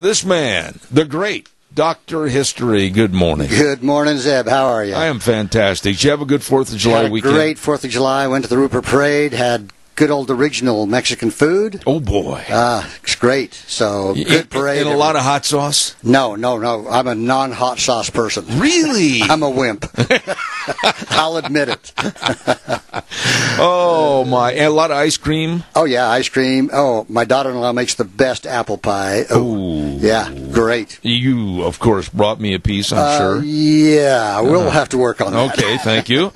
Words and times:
This 0.00 0.24
man, 0.24 0.78
the 0.92 1.04
great 1.04 1.48
Dr. 1.74 2.28
History, 2.28 2.88
good 2.88 3.12
morning. 3.12 3.48
Good 3.48 3.82
morning, 3.82 4.18
Zeb. 4.18 4.46
How 4.46 4.66
are 4.66 4.84
you? 4.84 4.94
I 4.94 5.06
am 5.06 5.18
fantastic. 5.18 5.94
Did 5.94 6.04
you 6.04 6.10
have 6.10 6.20
a 6.20 6.24
good 6.24 6.42
4th 6.42 6.72
of 6.72 6.78
July 6.78 7.08
weekend? 7.08 7.34
great 7.34 7.58
Fourth 7.58 7.82
of 7.82 7.90
July. 7.90 8.28
Went 8.28 8.44
to 8.44 8.48
the 8.48 8.58
Rupert 8.58 8.84
Parade. 8.84 9.32
Had 9.32 9.72
good 9.98 10.10
old 10.12 10.30
original 10.30 10.86
Mexican 10.86 11.28
food. 11.28 11.82
Oh, 11.84 11.98
boy. 11.98 12.44
Uh, 12.48 12.88
it's 13.02 13.16
great. 13.16 13.52
So 13.52 14.14
good 14.14 14.48
parade. 14.48 14.82
And 14.86 14.90
a 14.90 14.96
lot 14.96 15.16
of 15.16 15.22
hot 15.22 15.44
sauce? 15.44 15.96
No, 16.04 16.36
no, 16.36 16.56
no. 16.56 16.86
I'm 16.88 17.08
a 17.08 17.16
non-hot 17.16 17.80
sauce 17.80 18.08
person. 18.08 18.44
Really? 18.60 19.22
I'm 19.28 19.42
a 19.42 19.50
wimp. 19.50 19.86
I'll 21.10 21.36
admit 21.36 21.68
it. 21.68 21.92
oh, 23.58 24.24
my. 24.28 24.52
And 24.52 24.66
a 24.66 24.70
lot 24.70 24.92
of 24.92 24.98
ice 24.98 25.16
cream? 25.16 25.64
Oh 25.74 25.84
yeah, 25.84 26.08
ice 26.08 26.28
cream. 26.28 26.70
Oh, 26.72 27.04
my 27.08 27.24
daughter-in-law 27.24 27.72
makes 27.72 27.96
the 27.96 28.04
best 28.04 28.46
apple 28.46 28.78
pie. 28.78 29.24
Oh, 29.30 29.56
Ooh. 29.56 29.98
yeah, 29.98 30.32
great. 30.52 31.00
You, 31.02 31.64
of 31.64 31.80
course, 31.80 32.08
brought 32.08 32.38
me 32.40 32.54
a 32.54 32.60
piece, 32.60 32.92
I'm 32.92 32.98
Uh, 33.00 33.18
sure. 33.18 33.42
Yeah, 33.42 34.42
we'll 34.42 34.70
have 34.70 34.90
to 34.90 34.98
work 34.98 35.20
on 35.20 35.32
that. 35.32 35.58
Okay, 35.58 35.76
thank 35.78 36.08
you. 36.08 36.28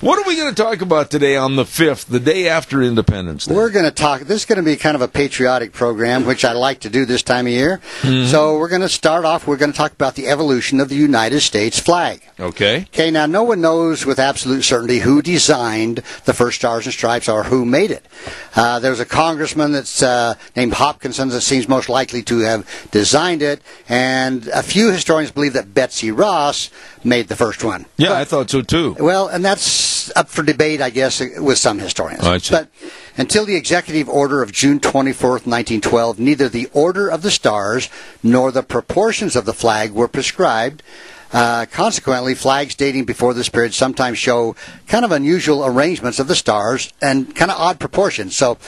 What 0.00 0.18
are 0.18 0.28
we 0.28 0.36
going 0.36 0.54
to 0.54 0.62
talk 0.62 0.80
about 0.80 1.10
today 1.10 1.36
on 1.36 1.56
the 1.56 1.64
5th, 1.64 2.04
the 2.06 2.20
day 2.20 2.48
after 2.48 2.80
Independence 3.00 3.46
Day? 3.46 3.54
We're 3.54 3.70
going 3.70 3.84
to 3.84 3.90
talk. 3.90 4.22
This 4.22 4.42
is 4.42 4.44
going 4.44 4.58
to 4.58 4.62
be 4.62 4.76
kind 4.76 4.94
of 4.94 5.00
a 5.02 5.08
patriotic 5.08 5.72
program, 5.72 6.26
which 6.26 6.44
I 6.44 6.52
like 6.52 6.80
to 6.80 6.90
do 6.90 7.04
this 7.04 7.22
time 7.22 7.46
of 7.46 7.52
year. 7.52 7.80
Mm-hmm. 8.02 8.30
So 8.30 8.58
we're 8.58 8.68
going 8.68 8.82
to 8.82 8.88
start 8.88 9.24
off. 9.24 9.46
We're 9.46 9.56
going 9.56 9.72
to 9.72 9.76
talk 9.76 9.92
about 9.92 10.14
the 10.14 10.28
evolution 10.28 10.80
of 10.80 10.88
the 10.88 10.94
United 10.94 11.40
States 11.40 11.78
flag. 11.78 12.22
Okay. 12.38 12.86
Okay, 12.92 13.10
now 13.10 13.26
no 13.26 13.42
one 13.42 13.60
knows 13.60 14.04
with 14.04 14.18
absolute 14.18 14.62
certainty 14.62 14.98
who 14.98 15.22
designed 15.22 15.98
the 16.24 16.34
first 16.34 16.58
Stars 16.58 16.86
and 16.86 16.92
Stripes 16.92 17.28
or 17.28 17.44
who 17.44 17.64
made 17.64 17.90
it. 17.90 18.04
Uh, 18.54 18.78
there's 18.78 19.00
a 19.00 19.06
congressman 19.06 19.72
that's 19.72 20.02
uh, 20.02 20.34
named 20.56 20.74
Hopkinson 20.74 21.28
that 21.30 21.40
seems 21.40 21.68
most 21.68 21.88
likely 21.88 22.22
to 22.24 22.40
have 22.40 22.66
designed 22.90 23.42
it, 23.42 23.62
and 23.88 24.48
a 24.48 24.62
few 24.62 24.90
historians 24.90 25.30
believe 25.30 25.54
that 25.54 25.72
Betsy 25.72 26.10
Ross 26.10 26.70
made 27.04 27.28
the 27.28 27.36
first 27.36 27.64
one. 27.64 27.86
Yeah, 27.96 28.12
I 28.12 28.24
thought 28.24 28.50
so 28.50 28.62
too. 28.62 28.96
Well, 28.98 29.28
and 29.28 29.44
that's 29.44 30.14
up 30.16 30.28
for 30.28 30.42
debate, 30.42 30.80
I 30.82 30.90
guess, 30.90 31.20
with 31.38 31.58
some 31.58 31.78
historians. 31.78 32.22
See. 32.42 32.54
But 32.54 32.68
until 33.16 33.44
the 33.44 33.56
executive 33.56 34.08
order 34.08 34.42
of 34.42 34.52
June 34.52 34.80
24, 34.80 35.30
1912, 35.30 36.18
neither 36.18 36.48
the 36.48 36.68
order 36.72 37.08
of 37.08 37.22
the 37.22 37.30
stars 37.30 37.88
nor 38.22 38.50
the 38.50 38.62
proportions 38.62 39.36
of 39.36 39.44
the 39.44 39.52
flag 39.52 39.92
were 39.92 40.08
prescribed. 40.08 40.82
Uh, 41.32 41.64
consequently, 41.66 42.34
flags 42.34 42.74
dating 42.74 43.04
before 43.04 43.34
this 43.34 43.48
period 43.48 43.72
sometimes 43.72 44.18
show 44.18 44.56
kind 44.88 45.04
of 45.04 45.12
unusual 45.12 45.64
arrangements 45.64 46.18
of 46.18 46.26
the 46.26 46.34
stars 46.34 46.92
and 47.00 47.36
kind 47.36 47.52
of 47.52 47.56
odd 47.56 47.78
proportions. 47.78 48.36
So, 48.36 48.58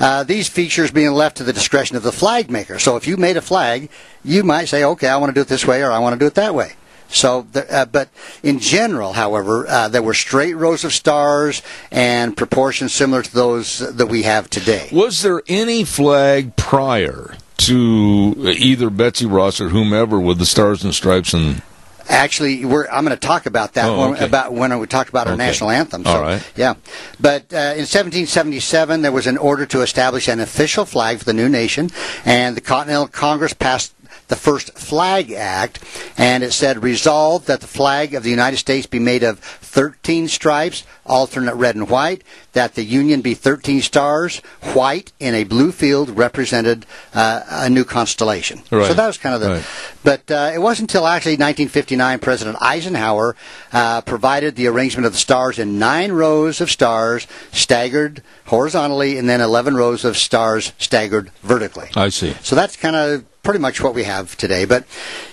uh, 0.00 0.24
these 0.24 0.48
features 0.48 0.90
being 0.90 1.12
left 1.12 1.36
to 1.36 1.44
the 1.44 1.52
discretion 1.52 1.96
of 1.96 2.02
the 2.02 2.10
flag 2.10 2.50
maker. 2.50 2.80
So, 2.80 2.96
if 2.96 3.06
you 3.06 3.16
made 3.16 3.36
a 3.36 3.40
flag, 3.40 3.88
you 4.24 4.42
might 4.42 4.64
say, 4.64 4.82
"Okay, 4.82 5.06
I 5.06 5.16
want 5.16 5.30
to 5.30 5.34
do 5.34 5.42
it 5.42 5.48
this 5.48 5.64
way," 5.64 5.80
or 5.80 5.92
"I 5.92 6.00
want 6.00 6.14
to 6.14 6.18
do 6.18 6.26
it 6.26 6.34
that 6.34 6.56
way." 6.56 6.72
So, 7.08 7.46
uh, 7.54 7.86
but 7.86 8.08
in 8.42 8.58
general, 8.58 9.14
however, 9.14 9.66
uh, 9.66 9.88
there 9.88 10.02
were 10.02 10.14
straight 10.14 10.54
rows 10.54 10.84
of 10.84 10.92
stars 10.92 11.62
and 11.90 12.36
proportions 12.36 12.92
similar 12.92 13.22
to 13.22 13.32
those 13.34 13.78
that 13.96 14.06
we 14.06 14.22
have 14.24 14.50
today. 14.50 14.88
Was 14.92 15.22
there 15.22 15.42
any 15.48 15.84
flag 15.84 16.56
prior 16.56 17.34
to 17.58 18.34
either 18.58 18.90
Betsy 18.90 19.26
Ross 19.26 19.60
or 19.60 19.70
whomever 19.70 20.20
with 20.20 20.38
the 20.38 20.46
stars 20.46 20.84
and 20.84 20.94
stripes 20.94 21.32
and 21.34 21.62
Actually, 22.10 22.64
we're, 22.64 22.88
I'm 22.88 23.04
going 23.04 23.14
to 23.14 23.20
talk 23.26 23.44
about 23.44 23.74
that 23.74 23.86
Oh, 23.86 24.12
when, 24.12 24.22
about 24.22 24.50
when 24.54 24.78
we 24.78 24.86
talk 24.86 25.10
about 25.10 25.26
our 25.26 25.34
Okay. 25.34 25.44
national 25.44 25.68
anthem. 25.68 26.04
So, 26.04 26.10
All 26.10 26.22
right. 26.22 26.42
Yeah, 26.56 26.72
but 27.20 27.52
uh, 27.52 27.76
in 27.76 27.84
1777, 27.84 29.02
there 29.02 29.12
was 29.12 29.26
an 29.26 29.36
order 29.36 29.66
to 29.66 29.82
establish 29.82 30.26
an 30.26 30.40
official 30.40 30.86
flag 30.86 31.18
for 31.18 31.24
the 31.26 31.34
new 31.34 31.50
nation, 31.50 31.90
and 32.24 32.56
the 32.56 32.62
Continental 32.62 33.08
Congress 33.08 33.52
passed 33.52 33.92
the 34.28 34.36
first 34.36 34.78
Flag 34.78 35.32
Act, 35.32 35.80
and 36.16 36.44
it 36.44 36.52
said, 36.52 36.82
"Resolved 36.82 37.46
that 37.46 37.60
the 37.60 37.66
flag 37.66 38.14
of 38.14 38.22
the 38.22 38.30
United 38.30 38.58
States 38.58 38.86
be 38.86 38.98
made 38.98 39.22
of 39.22 39.38
13 39.38 40.28
stripes, 40.28 40.84
alternate 41.04 41.54
red 41.54 41.74
and 41.74 41.88
white. 41.88 42.22
That 42.52 42.74
the 42.74 42.84
Union 42.84 43.20
be 43.20 43.34
13 43.34 43.82
stars, 43.82 44.38
white 44.74 45.12
in 45.18 45.34
a 45.34 45.44
blue 45.44 45.72
field, 45.72 46.16
represented 46.16 46.86
uh, 47.14 47.42
a 47.48 47.70
new 47.70 47.84
constellation." 47.84 48.62
Right. 48.70 48.86
So 48.86 48.94
that 48.94 49.06
was 49.06 49.18
kind 49.18 49.34
of 49.34 49.40
the. 49.40 49.48
Right. 49.48 49.64
But 50.04 50.30
uh, 50.30 50.52
it 50.54 50.58
wasn't 50.58 50.90
until 50.90 51.06
actually 51.06 51.32
1959 51.32 52.18
President 52.20 52.56
Eisenhower 52.60 53.36
uh, 53.72 54.00
provided 54.02 54.56
the 54.56 54.66
arrangement 54.66 55.06
of 55.06 55.12
the 55.12 55.18
stars 55.18 55.58
in 55.58 55.78
nine 55.78 56.12
rows 56.12 56.60
of 56.60 56.70
stars 56.70 57.26
staggered 57.52 58.22
horizontally, 58.46 59.18
and 59.18 59.28
then 59.28 59.40
11 59.40 59.76
rows 59.76 60.04
of 60.04 60.16
stars 60.16 60.72
staggered 60.78 61.30
vertically. 61.42 61.88
I 61.96 62.10
see. 62.10 62.34
So 62.42 62.56
that's 62.56 62.76
kind 62.76 62.96
of 62.96 63.24
pretty 63.48 63.60
much 63.60 63.80
what 63.80 63.94
we 63.94 64.04
have 64.04 64.36
today. 64.36 64.66
But 64.66 64.84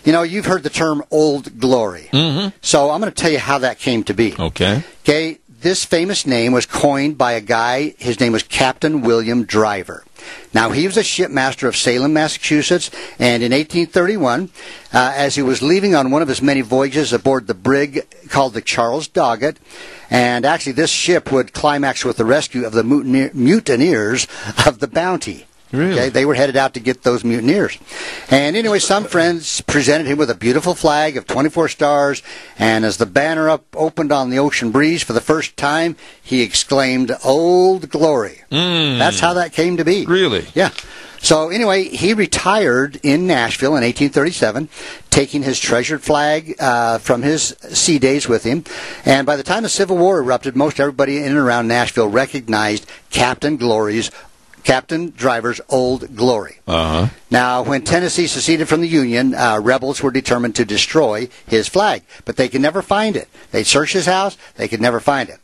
you 0.05 0.13
know, 0.13 0.23
you've 0.23 0.45
heard 0.45 0.63
the 0.63 0.69
term 0.69 1.03
"Old 1.11 1.59
Glory," 1.59 2.07
mm-hmm. 2.13 2.55
so 2.61 2.89
I'm 2.89 3.01
going 3.01 3.11
to 3.11 3.21
tell 3.21 3.29
you 3.29 3.39
how 3.39 3.57
that 3.57 3.77
came 3.77 4.05
to 4.05 4.13
be. 4.13 4.33
Okay. 4.39 4.83
Okay, 5.01 5.39
this 5.59 5.83
famous 5.83 6.25
name 6.25 6.53
was 6.53 6.65
coined 6.65 7.17
by 7.17 7.33
a 7.33 7.41
guy. 7.41 7.93
His 7.97 8.21
name 8.21 8.31
was 8.31 8.43
Captain 8.43 9.01
William 9.01 9.43
Driver. 9.43 10.05
Now, 10.53 10.69
he 10.69 10.87
was 10.87 10.95
a 10.95 11.03
shipmaster 11.03 11.67
of 11.67 11.75
Salem, 11.75 12.13
Massachusetts, 12.13 12.89
and 13.19 13.43
in 13.43 13.51
1831, 13.51 14.49
uh, 14.93 15.13
as 15.13 15.35
he 15.35 15.41
was 15.41 15.61
leaving 15.61 15.93
on 15.93 16.09
one 16.09 16.21
of 16.21 16.29
his 16.29 16.41
many 16.41 16.61
voyages 16.61 17.11
aboard 17.11 17.47
the 17.47 17.53
brig 17.53 18.07
called 18.29 18.53
the 18.53 18.61
Charles 18.61 19.09
Doggett, 19.09 19.57
and 20.09 20.45
actually 20.45 20.71
this 20.71 20.89
ship 20.89 21.33
would 21.33 21.51
climax 21.51 22.05
with 22.05 22.15
the 22.15 22.23
rescue 22.23 22.65
of 22.65 22.71
the 22.71 22.83
mutineers 22.85 24.25
of 24.65 24.79
the 24.79 24.87
Bounty. 24.87 25.47
Really? 25.75 25.93
Okay, 25.93 26.09
they 26.09 26.25
were 26.25 26.35
headed 26.35 26.55
out 26.55 26.73
to 26.75 26.79
get 26.79 27.03
those 27.03 27.23
mutineers. 27.23 27.77
And 28.29 28.55
anyway, 28.55 28.79
some 28.79 29.03
friends 29.15 29.61
presented 29.61 30.07
him 30.07 30.17
with 30.17 30.29
a 30.29 30.35
beautiful 30.35 30.75
flag 30.75 31.17
of 31.17 31.27
24 31.27 31.69
stars, 31.69 32.23
and 32.57 32.85
as 32.85 32.97
the 32.97 33.05
banner 33.05 33.49
up 33.49 33.65
opened 33.75 34.11
on 34.11 34.29
the 34.29 34.39
ocean 34.39 34.71
breeze 34.71 35.03
for 35.03 35.13
the 35.13 35.21
first 35.21 35.57
time, 35.57 35.95
he 36.21 36.41
exclaimed, 36.41 37.11
Old 37.23 37.89
Glory. 37.89 38.41
Mm. 38.51 38.97
That's 38.97 39.19
how 39.19 39.33
that 39.33 39.53
came 39.53 39.77
to 39.77 39.85
be. 39.85 40.05
Really? 40.05 40.47
Yeah. 40.53 40.71
So 41.25 41.49
anyway, 41.49 41.85
he 41.85 42.13
retired 42.13 42.99
in 43.01 43.25
Nashville 43.25 43.75
in 43.75 43.81
1837, 43.81 44.69
taking 45.09 45.41
his 45.41 45.59
treasured 45.59 46.03
flag 46.03 46.55
uh, 46.59 46.99
from 46.99 47.23
his 47.23 47.55
sea 47.69 47.97
days 47.97 48.27
with 48.27 48.43
him. 48.43 48.63
And 49.05 49.25
by 49.25 49.35
the 49.35 49.41
time 49.41 49.63
the 49.63 49.69
Civil 49.69 49.97
War 49.97 50.19
erupted, 50.19 50.55
most 50.55 50.79
everybody 50.79 51.17
in 51.17 51.29
and 51.29 51.37
around 51.37 51.67
Nashville 51.67 52.09
recognized 52.09 52.87
Captain 53.09 53.57
Glory's 53.57 54.11
Captain 54.65 55.11
Driver's 55.11 55.61
Old 55.69 56.15
Glory. 56.15 56.57
Uh 56.67 57.05
huh. 57.05 57.13
Now, 57.29 57.63
when 57.63 57.83
Tennessee 57.83 58.27
seceded 58.27 58.67
from 58.67 58.81
the 58.81 58.87
Union, 58.87 59.33
uh, 59.33 59.59
rebels 59.61 60.01
were 60.01 60.11
determined 60.11 60.55
to 60.55 60.65
destroy 60.65 61.29
his 61.47 61.69
flag, 61.69 62.03
but 62.25 62.35
they 62.35 62.49
could 62.49 62.61
never 62.61 62.81
find 62.81 63.15
it. 63.15 63.29
They 63.51 63.63
searched 63.63 63.93
his 63.93 64.07
house, 64.07 64.37
they 64.55 64.67
could 64.67 64.81
never 64.81 64.99
find 64.99 65.29
it. 65.29 65.39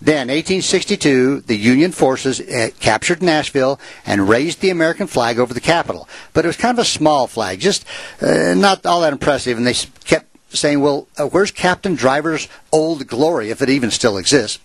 Then, 0.00 0.26
1862, 0.28 1.42
the 1.42 1.56
Union 1.56 1.92
forces 1.92 2.40
uh, 2.40 2.70
captured 2.80 3.22
Nashville 3.22 3.78
and 4.04 4.28
raised 4.28 4.60
the 4.60 4.70
American 4.70 5.06
flag 5.06 5.38
over 5.38 5.54
the 5.54 5.60
Capitol. 5.60 6.08
But 6.32 6.44
it 6.44 6.48
was 6.48 6.56
kind 6.56 6.76
of 6.76 6.82
a 6.82 6.88
small 6.88 7.28
flag, 7.28 7.60
just 7.60 7.84
uh, 8.20 8.54
not 8.54 8.84
all 8.84 9.02
that 9.02 9.12
impressive, 9.12 9.56
and 9.56 9.64
they 9.66 9.74
kept 10.04 10.31
saying, 10.54 10.80
well, 10.80 11.08
uh, 11.18 11.26
where's 11.26 11.50
Captain 11.50 11.94
Driver's 11.94 12.48
old 12.72 13.06
glory, 13.06 13.50
if 13.50 13.60
it 13.62 13.68
even 13.68 13.90
still 13.90 14.16
exists? 14.16 14.58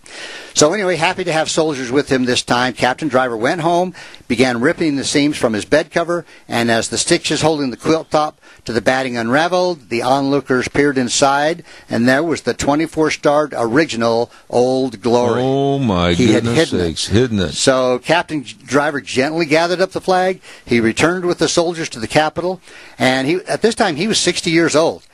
So 0.54 0.72
anyway, 0.72 0.96
happy 0.96 1.24
to 1.24 1.32
have 1.32 1.48
soldiers 1.50 1.90
with 1.92 2.10
him 2.10 2.24
this 2.24 2.42
time. 2.42 2.72
Captain 2.72 3.08
Driver 3.08 3.36
went 3.36 3.60
home, 3.60 3.94
began 4.26 4.60
ripping 4.60 4.96
the 4.96 5.04
seams 5.04 5.36
from 5.36 5.52
his 5.52 5.64
bed 5.64 5.90
cover, 5.90 6.24
and 6.48 6.70
as 6.70 6.88
the 6.88 6.98
stitches 6.98 7.42
holding 7.42 7.70
the 7.70 7.76
quilt 7.76 8.10
top 8.10 8.40
to 8.64 8.72
the 8.72 8.80
batting 8.80 9.16
unraveled, 9.16 9.88
the 9.88 10.02
onlookers 10.02 10.68
peered 10.68 10.98
inside, 10.98 11.64
and 11.88 12.08
there 12.08 12.24
was 12.24 12.42
the 12.42 12.54
24-starred 12.54 13.54
original 13.56 14.30
Old 14.50 15.00
Glory. 15.00 15.40
Oh 15.42 15.78
my 15.78 16.12
He 16.14 16.32
had 16.32 16.44
goodness 16.44 16.70
hidden 16.70 16.86
it. 16.86 16.98
hidden 17.00 17.38
it. 17.38 17.52
So 17.52 17.98
Captain 18.00 18.42
Driver 18.42 19.00
gently 19.00 19.46
gathered 19.46 19.80
up 19.80 19.92
the 19.92 20.00
flag. 20.00 20.40
He 20.66 20.80
returned 20.80 21.24
with 21.24 21.38
the 21.38 21.48
soldiers 21.48 21.88
to 21.90 22.00
the 22.00 22.08
Capitol, 22.08 22.60
and 22.98 23.26
he 23.28 23.36
at 23.46 23.62
this 23.62 23.74
time 23.74 23.96
he 23.96 24.08
was 24.08 24.18
60 24.18 24.50
years 24.50 24.74
old. 24.74 25.04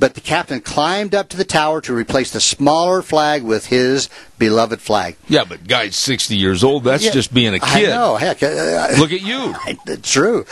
But 0.00 0.14
the 0.14 0.22
captain 0.22 0.62
climbed 0.62 1.14
up 1.14 1.28
to 1.28 1.36
the 1.36 1.44
tower 1.44 1.82
to 1.82 1.94
replace 1.94 2.32
the 2.32 2.40
smaller 2.40 3.02
flag 3.02 3.42
with 3.42 3.66
his 3.66 4.08
beloved 4.40 4.80
flag. 4.80 5.14
Yeah, 5.28 5.44
but 5.44 5.68
guy's 5.68 5.94
sixty 5.94 6.36
years 6.36 6.64
old. 6.64 6.82
That's 6.82 7.04
Yeah, 7.04 7.12
just 7.12 7.32
being 7.32 7.54
a 7.54 7.60
kid. 7.60 7.90
I 7.90 7.94
know, 7.94 8.16
heck, 8.16 8.42
uh, 8.42 8.88
Look 8.98 9.12
at 9.12 9.22
you. 9.22 9.54
It's 9.86 10.10
true. 10.10 10.46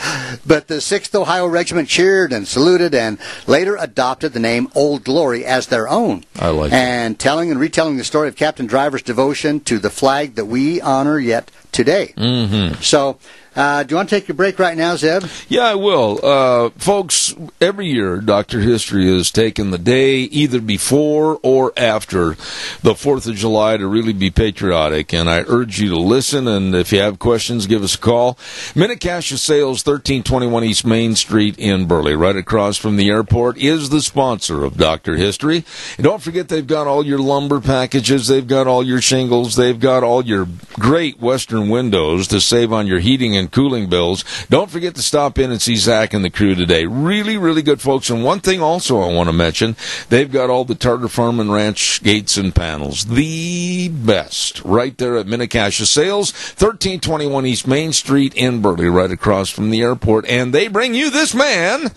But 0.45 0.67
the 0.67 0.75
6th 0.75 1.15
Ohio 1.15 1.47
Regiment 1.47 1.87
cheered 1.87 2.31
and 2.31 2.47
saluted 2.47 2.93
and 2.93 3.17
later 3.47 3.75
adopted 3.77 4.33
the 4.33 4.39
name 4.39 4.67
Old 4.75 5.03
Glory 5.03 5.45
as 5.45 5.67
their 5.67 5.87
own. 5.87 6.23
I 6.37 6.49
like. 6.49 6.71
And 6.71 7.17
telling 7.19 7.51
and 7.51 7.59
retelling 7.59 7.97
the 7.97 8.03
story 8.03 8.27
of 8.27 8.35
Captain 8.35 8.67
Driver's 8.67 9.01
devotion 9.01 9.59
to 9.61 9.79
the 9.79 9.89
flag 9.89 10.35
that 10.35 10.45
we 10.45 10.79
honor 10.81 11.19
yet 11.19 11.51
today. 11.71 12.13
Mm-hmm. 12.17 12.81
So, 12.81 13.17
uh, 13.55 13.83
do 13.83 13.93
you 13.93 13.95
want 13.97 14.09
to 14.09 14.15
take 14.15 14.27
your 14.27 14.35
break 14.35 14.59
right 14.59 14.77
now, 14.77 14.95
Zeb? 14.95 15.25
Yeah, 15.49 15.63
I 15.63 15.75
will. 15.75 16.19
Uh, 16.23 16.69
folks, 16.77 17.35
every 17.59 17.87
year, 17.87 18.17
Dr. 18.17 18.59
History 18.61 19.07
has 19.07 19.31
taken 19.31 19.71
the 19.71 19.77
day 19.77 20.19
either 20.19 20.61
before 20.61 21.39
or 21.43 21.73
after 21.75 22.35
the 22.83 22.93
4th 22.93 23.27
of 23.27 23.35
July 23.35 23.77
to 23.79 23.87
really 23.87 24.13
be 24.13 24.29
patriotic, 24.29 25.13
and 25.13 25.29
I 25.29 25.43
urge 25.47 25.79
you 25.79 25.89
to 25.89 25.99
listen. 25.99 26.47
And 26.47 26.75
if 26.75 26.91
you 26.91 26.99
have 26.99 27.19
questions, 27.19 27.67
give 27.67 27.83
us 27.83 27.95
a 27.95 27.99
call. 27.99 28.37
Mini-Cassia 28.75 29.37
Sales, 29.37 29.85
1321 29.85 30.63
East 30.63 30.85
Main 30.85 31.15
Street 31.15 31.57
in 31.57 31.87
Burley, 31.87 32.15
right 32.15 32.35
across 32.35 32.77
from 32.77 32.97
the 32.97 33.09
airport, 33.09 33.57
is 33.57 33.89
the 33.89 34.01
sponsor 34.01 34.63
of 34.63 34.77
Doctor 34.77 35.15
History. 35.15 35.63
And 35.97 36.03
don't 36.03 36.21
forget, 36.21 36.49
they've 36.49 36.65
got 36.65 36.87
all 36.87 37.05
your 37.05 37.19
lumber 37.19 37.59
packages, 37.59 38.27
they've 38.27 38.47
got 38.47 38.67
all 38.67 38.83
your 38.83 39.01
shingles, 39.01 39.55
they've 39.55 39.79
got 39.79 40.03
all 40.03 40.23
your 40.23 40.47
great 40.73 41.19
Western 41.19 41.69
windows 41.69 42.27
to 42.27 42.39
save 42.39 42.71
on 42.71 42.87
your 42.87 42.99
heating 42.99 43.35
and 43.35 43.51
cooling 43.51 43.89
bills. 43.89 44.23
Don't 44.49 44.69
forget 44.69 44.95
to 44.95 45.01
stop 45.01 45.39
in 45.39 45.51
and 45.51 45.61
see 45.61 45.75
Zach 45.75 46.13
and 46.13 46.23
the 46.23 46.29
crew 46.29 46.55
today. 46.55 46.85
Really, 46.85 47.37
really 47.37 47.61
good 47.61 47.81
folks. 47.81 48.09
And 48.09 48.23
one 48.23 48.39
thing 48.39 48.61
also 48.61 49.01
I 49.01 49.13
want 49.13 49.27
to 49.27 49.33
mention, 49.33 49.75
they've 50.09 50.31
got 50.31 50.49
all 50.49 50.65
the 50.65 50.75
Tarter 50.75 51.07
Farm 51.07 51.39
and 51.39 51.51
Ranch 51.51 52.01
gates 52.03 52.37
and 52.37 52.53
panels. 52.53 53.05
The 53.05 53.68
best. 53.89 54.63
Right 54.63 54.97
there 54.97 55.17
at 55.17 55.27
Mini-Cassia 55.27 55.85
Sales, 55.85 56.31
1321 56.31 57.45
East 57.45 57.67
Main 57.67 57.93
Street 57.93 58.33
in 58.35 58.61
Burley, 58.61 58.87
right 58.87 59.11
across 59.11 59.49
from 59.49 59.69
the 59.69 59.81
airport. 59.81 60.25
And 60.27 60.53
they 60.53 60.67
bring 60.67 60.95
you 60.95 61.09
this 61.09 61.35
man, 61.35 61.91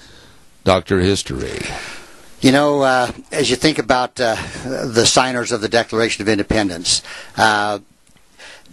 Dr. 0.64 1.00
History. 1.00 1.60
You 2.40 2.52
know, 2.52 2.82
uh, 2.82 3.12
as 3.30 3.50
you 3.50 3.56
think 3.56 3.78
about 3.78 4.20
uh, 4.20 4.34
the 4.64 5.06
signers 5.06 5.52
of 5.52 5.60
the 5.60 5.68
Declaration 5.68 6.22
of 6.22 6.28
Independence, 6.28 7.02
uh, 7.36 7.78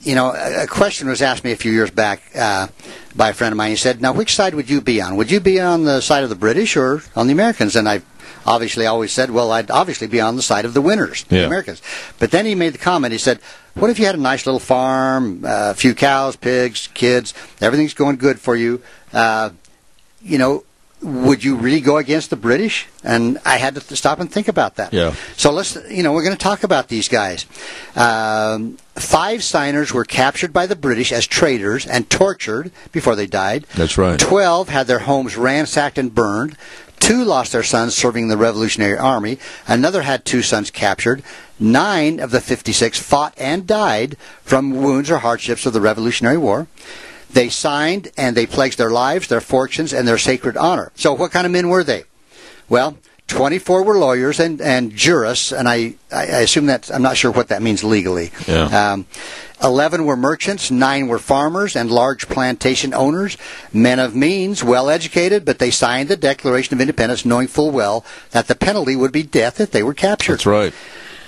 you 0.01 0.15
know, 0.15 0.33
a 0.33 0.65
question 0.65 1.07
was 1.09 1.21
asked 1.21 1.43
me 1.43 1.51
a 1.51 1.57
few 1.57 1.71
years 1.71 1.91
back 1.91 2.21
uh, 2.35 2.67
by 3.15 3.29
a 3.29 3.33
friend 3.33 3.51
of 3.51 3.57
mine. 3.57 3.71
He 3.71 3.75
said, 3.75 4.01
"Now, 4.01 4.13
which 4.13 4.33
side 4.33 4.55
would 4.55 4.69
you 4.69 4.81
be 4.81 5.01
on? 5.01 5.17
Would 5.17 5.29
you 5.29 5.39
be 5.39 5.59
on 5.59 5.83
the 5.83 6.01
side 6.01 6.23
of 6.23 6.29
the 6.29 6.35
British 6.35 6.77
or 6.77 7.03
on 7.15 7.27
the 7.27 7.33
Americans?" 7.33 7.75
And 7.75 7.87
I 7.87 8.01
obviously 8.45 8.85
always 8.85 9.11
said, 9.11 9.31
"Well, 9.31 9.51
I'd 9.51 9.69
obviously 9.71 10.07
be 10.07 10.21
on 10.21 10.35
the 10.35 10.41
side 10.41 10.65
of 10.65 10.73
the 10.73 10.81
winners, 10.81 11.25
Yeah. 11.29 11.41
the 11.41 11.45
Americans." 11.47 11.81
But 12.19 12.31
then 12.31 12.45
he 12.45 12.55
made 12.55 12.73
the 12.73 12.77
comment. 12.79 13.11
He 13.11 13.17
said, 13.19 13.39
"What 13.75 13.89
if 13.89 13.99
you 13.99 14.05
had 14.05 14.15
a 14.15 14.21
nice 14.21 14.45
little 14.45 14.59
farm, 14.59 15.43
uh, 15.45 15.71
a 15.71 15.73
few 15.75 15.93
cows, 15.93 16.35
pigs, 16.35 16.89
kids, 16.93 17.33
everything's 17.61 17.93
going 17.93 18.17
good 18.17 18.39
for 18.39 18.55
you? 18.55 18.81
Uh, 19.13 19.49
you 20.21 20.37
know, 20.37 20.63
would 21.01 21.43
you 21.45 21.55
really 21.55 21.79
go 21.81 21.97
against 21.97 22.29
the 22.29 22.35
British?" 22.35 22.87
And 23.03 23.37
I 23.45 23.57
had 23.57 23.75
to 23.75 23.81
th- 23.81 23.97
stop 23.97 24.19
and 24.19 24.29
think 24.31 24.47
about 24.49 24.75
that. 24.75 24.93
Yeah. 24.93 25.13
So 25.37 25.51
let's, 25.51 25.77
you 25.89 26.03
know, 26.03 26.11
we're 26.11 26.23
going 26.23 26.35
to 26.35 26.43
talk 26.43 26.63
about 26.63 26.89
these 26.89 27.07
guys. 27.07 27.45
Um, 27.95 28.77
five 28.95 29.43
signers 29.43 29.93
were 29.93 30.03
captured 30.03 30.51
by 30.51 30.65
the 30.67 30.75
British 30.75 31.11
as 31.13 31.25
traitors 31.25 31.85
and 31.85 32.09
tortured 32.09 32.71
before 32.91 33.15
they 33.15 33.25
died. 33.27 33.65
That's 33.75 33.97
right. 33.97 34.19
Twelve 34.19 34.67
had 34.69 34.87
their 34.87 34.99
homes 34.99 35.37
ransacked 35.37 35.97
and 35.97 36.13
burned. 36.13 36.57
Two 36.99 37.23
lost 37.23 37.51
their 37.51 37.63
sons 37.63 37.95
serving 37.95 38.27
the 38.27 38.37
Revolutionary 38.37 38.97
Army. 38.97 39.39
Another 39.67 40.01
had 40.01 40.25
two 40.25 40.41
sons 40.41 40.69
captured. 40.69 41.23
Nine 41.59 42.19
of 42.19 42.31
the 42.31 42.41
56 42.41 42.99
fought 42.99 43.33
and 43.37 43.65
died 43.65 44.17
from 44.43 44.81
wounds 44.81 45.09
or 45.09 45.19
hardships 45.19 45.65
of 45.65 45.73
the 45.73 45.81
Revolutionary 45.81 46.37
War. 46.37 46.67
They 47.31 47.49
signed 47.49 48.11
and 48.17 48.35
they 48.35 48.45
pledged 48.45 48.77
their 48.77 48.89
lives, 48.89 49.27
their 49.27 49.41
fortunes, 49.41 49.93
and 49.93 50.07
their 50.07 50.17
sacred 50.17 50.57
honor. 50.57 50.91
So, 50.95 51.13
what 51.13 51.31
kind 51.31 51.45
of 51.45 51.51
men 51.51 51.69
were 51.69 51.83
they? 51.83 52.03
Well, 52.69 52.97
24 53.27 53.83
were 53.83 53.97
lawyers 53.97 54.39
and, 54.39 54.59
and 54.59 54.95
jurists, 54.95 55.51
and 55.51 55.69
I, 55.69 55.93
I 56.11 56.23
assume 56.23 56.65
that, 56.65 56.91
I'm 56.91 57.03
not 57.03 57.15
sure 57.15 57.31
what 57.31 57.49
that 57.49 57.61
means 57.61 57.83
legally. 57.83 58.31
Yeah. 58.47 58.91
Um, 58.93 59.05
11 59.61 60.05
were 60.05 60.15
merchants, 60.15 60.71
9 60.71 61.07
were 61.07 61.19
farmers 61.19 61.75
and 61.75 61.91
large 61.91 62.27
plantation 62.27 62.93
owners, 62.93 63.37
men 63.73 63.99
of 63.99 64.15
means, 64.15 64.63
well 64.63 64.89
educated, 64.89 65.45
but 65.45 65.59
they 65.59 65.71
signed 65.71 66.09
the 66.09 66.17
Declaration 66.17 66.73
of 66.73 66.81
Independence 66.81 67.25
knowing 67.25 67.47
full 67.47 67.71
well 67.71 68.05
that 68.31 68.47
the 68.47 68.55
penalty 68.55 68.95
would 68.95 69.11
be 69.11 69.23
death 69.23 69.59
if 69.59 69.71
they 69.71 69.83
were 69.83 69.93
captured. 69.93 70.33
That's 70.33 70.45
right. 70.45 70.73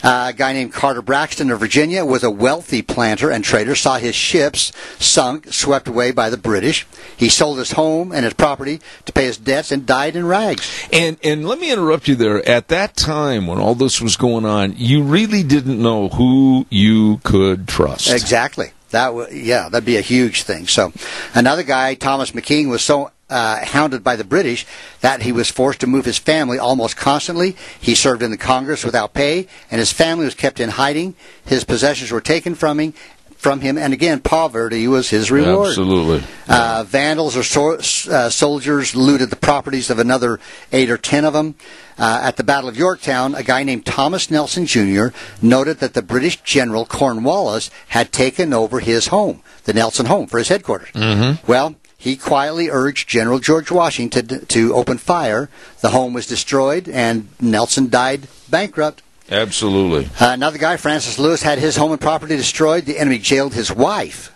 Uh, 0.03 0.27
a 0.30 0.33
guy 0.33 0.53
named 0.53 0.74
Carter 0.74 1.01
Braxton 1.01 1.51
of 1.51 1.59
Virginia 1.59 2.03
was 2.06 2.24
a 2.24 2.31
wealthy 2.31 2.81
planter 2.81 3.30
and 3.30 3.44
trader, 3.44 3.75
saw 3.75 3.98
his 3.98 4.15
ships 4.15 4.71
sunk, 5.00 5.51
swept 5.53 5.88
away 5.88 6.12
by 6.12 6.30
the 6.30 6.38
British. 6.38 6.88
He 7.15 7.30
sold 7.30 7.59
his 7.59 7.74
home 7.74 8.12
and 8.12 8.25
his 8.25 8.33
property 8.33 8.81
to 9.06 9.13
pay 9.13 9.25
his 9.25 9.38
debts 9.38 9.71
and 9.71 9.86
died 9.86 10.15
in 10.15 10.25
rags. 10.25 10.88
And 10.92 11.18
and 11.24 11.48
let 11.48 11.59
me 11.59 11.71
interrupt 11.71 12.07
you 12.07 12.15
there. 12.15 12.48
At 12.48 12.68
that 12.69 12.95
time 12.95 13.48
when 13.48 13.59
all 13.59 13.75
this 13.75 14.01
was 14.01 14.15
going 14.15 14.45
on, 14.45 14.74
you 14.77 15.03
really 15.03 15.44
didn't 15.44 15.81
know 15.81 16.09
who 16.09 16.65
you 16.69 17.18
could 17.24 17.68
trust. 17.68 18.12
Exactly. 18.12 18.71
That 18.92 19.07
w- 19.07 19.27
yeah, 19.31 19.69
that'd 19.69 19.86
be 19.86 19.98
a 19.98 20.01
huge 20.01 20.44
thing. 20.44 20.68
So, 20.68 20.92
another 21.33 21.63
guy, 21.63 21.95
Thomas 21.95 22.31
McKean, 22.31 22.69
was 22.69 22.81
so 22.81 23.12
uh, 23.31 23.66
hounded 23.66 24.04
by 24.04 24.16
the 24.16 24.24
British 24.24 24.66
that 25.00 25.22
he 25.24 25.31
was 25.31 25.50
forced 25.50 25.80
to 25.80 25.88
move 25.88 26.06
his 26.06 26.19
family 26.19 26.60
almost 26.60 26.98
constantly. 26.98 27.56
He 27.80 27.95
served 27.95 28.22
in 28.22 28.31
the 28.31 28.38
Congress 28.38 28.83
without 28.83 29.13
pay, 29.13 29.48
and 29.72 29.80
his 29.80 29.92
family 29.92 30.25
was 30.25 30.36
kept 30.36 30.60
in 30.60 30.69
hiding. 30.69 31.16
His 31.45 31.63
possessions 31.63 32.12
were 32.12 32.22
taken 32.22 32.56
from 32.56 32.80
him, 32.80 32.94
from 33.42 33.62
him, 33.62 33.75
and 33.75 33.92
again, 33.92 34.19
poverty 34.19 34.88
was 34.88 35.10
his 35.10 35.31
reward. 35.31 35.69
Absolutely. 35.69 36.24
Uh, 36.48 36.83
vandals 36.88 37.36
or 37.36 37.42
so, 37.42 37.72
uh, 38.12 38.30
soldiers 38.30 38.95
looted 38.95 39.31
the 39.31 39.36
properties 39.36 39.89
of 39.89 39.98
another 39.98 40.39
eight 40.72 40.92
or 40.92 40.98
ten 40.98 41.25
of 41.25 41.34
them. 41.34 41.56
Uh, 41.98 42.19
at 42.24 42.38
the 42.38 42.44
Battle 42.44 42.69
of 42.69 42.77
Yorktown, 42.77 43.34
a 43.34 43.44
guy 43.44 43.63
named 43.63 43.86
Thomas 43.86 44.30
Nelson 44.30 44.66
Jr. 44.68 45.07
noted 45.42 45.80
that 45.80 45.94
the 45.94 46.01
British 46.01 46.42
general 46.42 46.86
Cornwallis 46.86 47.72
had 47.89 48.12
taken 48.12 48.54
over 48.54 48.80
his 48.80 49.07
home, 49.07 49.42
the 49.66 49.74
Nelson 49.74 50.06
home, 50.06 50.27
for 50.27 50.38
his 50.38 50.48
headquarters. 50.48 50.92
Mm-hmm. 50.94 51.45
Well, 51.51 51.75
he 52.01 52.18
quietly 52.18 52.68
urged 52.68 53.07
General 53.07 53.38
George 53.38 53.69
Washington 53.69 54.48
to, 54.48 54.74
open 54.74 54.98
fire. 54.98 55.51
The 55.81 55.89
home 55.89 56.13
was 56.13 56.25
destroyed, 56.25 56.89
and 56.89 57.27
Nelson 57.39 57.89
died 57.89 58.27
bankrupt. 58.50 59.03
Absolutely. 59.30 60.09
Uh, 60.19 60.31
another 60.33 60.57
guy, 60.57 60.77
Francis 60.77 61.19
Lewis, 61.19 61.44
had 61.44 61.59
his 61.59 61.75
home 61.75 61.92
and 61.92 62.01
property 62.01 62.36
destroyed. 62.36 62.86
The 62.86 62.98
enemy 62.98 63.19
jailed 63.19 63.53
his 63.53 63.71
wife, 63.71 64.33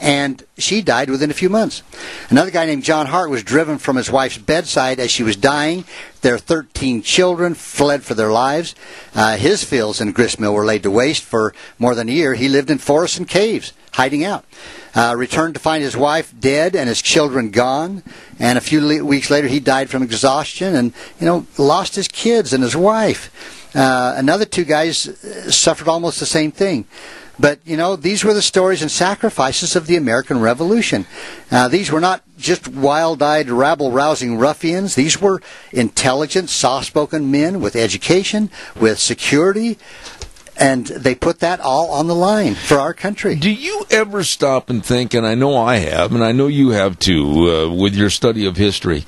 and 0.00 0.44
she 0.56 0.80
died 0.80 1.10
within 1.10 1.30
a 1.30 1.34
few 1.34 1.48
months. 1.48 1.82
Another 2.30 2.50
guy 2.50 2.66
named 2.66 2.84
John 2.84 3.06
Hart 3.06 3.30
was 3.30 3.42
driven 3.42 3.78
from 3.78 3.96
his 3.96 4.10
wife's 4.10 4.38
bedside 4.38 5.00
as 5.00 5.10
she 5.10 5.22
was 5.22 5.36
dying. 5.36 5.84
Their 6.22 6.38
13 6.38 7.02
children 7.02 7.54
fled 7.54 8.04
for 8.04 8.14
their 8.14 8.30
lives. 8.30 8.74
Uh, 9.14 9.36
his 9.36 9.64
fields 9.64 10.00
in 10.00 10.12
Gristmill 10.12 10.54
were 10.54 10.64
laid 10.64 10.84
to 10.84 10.90
waste 10.90 11.24
for 11.24 11.54
more 11.78 11.94
than 11.94 12.08
a 12.08 12.12
year. 12.12 12.34
He 12.34 12.48
lived 12.48 12.70
in 12.70 12.78
forests 12.78 13.18
and 13.18 13.28
caves, 13.28 13.72
hiding 13.92 14.24
out. 14.24 14.44
Uh, 14.94 15.14
returned 15.16 15.54
to 15.54 15.60
find 15.60 15.82
his 15.82 15.96
wife 15.96 16.32
dead 16.38 16.74
and 16.74 16.88
his 16.88 17.02
children 17.02 17.50
gone. 17.50 18.02
And 18.38 18.56
a 18.56 18.60
few 18.60 18.84
le- 18.84 19.04
weeks 19.04 19.30
later, 19.30 19.48
he 19.48 19.60
died 19.60 19.90
from 19.90 20.02
exhaustion 20.02 20.74
and, 20.74 20.92
you 21.20 21.26
know, 21.26 21.46
lost 21.56 21.94
his 21.94 22.08
kids 22.08 22.52
and 22.52 22.62
his 22.62 22.76
wife. 22.76 23.74
Uh, 23.74 24.14
another 24.16 24.44
two 24.44 24.64
guys 24.64 25.06
uh, 25.08 25.50
suffered 25.50 25.88
almost 25.88 26.20
the 26.20 26.26
same 26.26 26.50
thing. 26.50 26.86
But, 27.40 27.60
you 27.64 27.76
know, 27.76 27.94
these 27.94 28.24
were 28.24 28.34
the 28.34 28.42
stories 28.42 28.82
and 28.82 28.90
sacrifices 28.90 29.76
of 29.76 29.86
the 29.86 29.96
American 29.96 30.40
Revolution. 30.40 31.06
Uh, 31.50 31.68
these 31.68 31.92
were 31.92 32.00
not 32.00 32.22
just 32.36 32.66
wild 32.66 33.22
eyed, 33.22 33.48
rabble 33.48 33.92
rousing 33.92 34.38
ruffians. 34.38 34.94
These 34.94 35.20
were 35.20 35.40
intelligent, 35.72 36.50
soft 36.50 36.86
spoken 36.86 37.30
men 37.30 37.60
with 37.60 37.76
education, 37.76 38.50
with 38.74 38.98
security, 38.98 39.78
and 40.56 40.86
they 40.86 41.14
put 41.14 41.38
that 41.38 41.60
all 41.60 41.92
on 41.92 42.08
the 42.08 42.14
line 42.14 42.54
for 42.54 42.78
our 42.78 42.92
country. 42.92 43.36
Do 43.36 43.50
you 43.50 43.86
ever 43.90 44.24
stop 44.24 44.70
and 44.70 44.84
think, 44.84 45.14
and 45.14 45.24
I 45.24 45.36
know 45.36 45.56
I 45.56 45.76
have, 45.76 46.12
and 46.12 46.24
I 46.24 46.32
know 46.32 46.48
you 46.48 46.70
have 46.70 46.98
too, 46.98 47.48
uh, 47.48 47.72
with 47.72 47.94
your 47.94 48.10
study 48.10 48.46
of 48.46 48.56
history, 48.56 49.04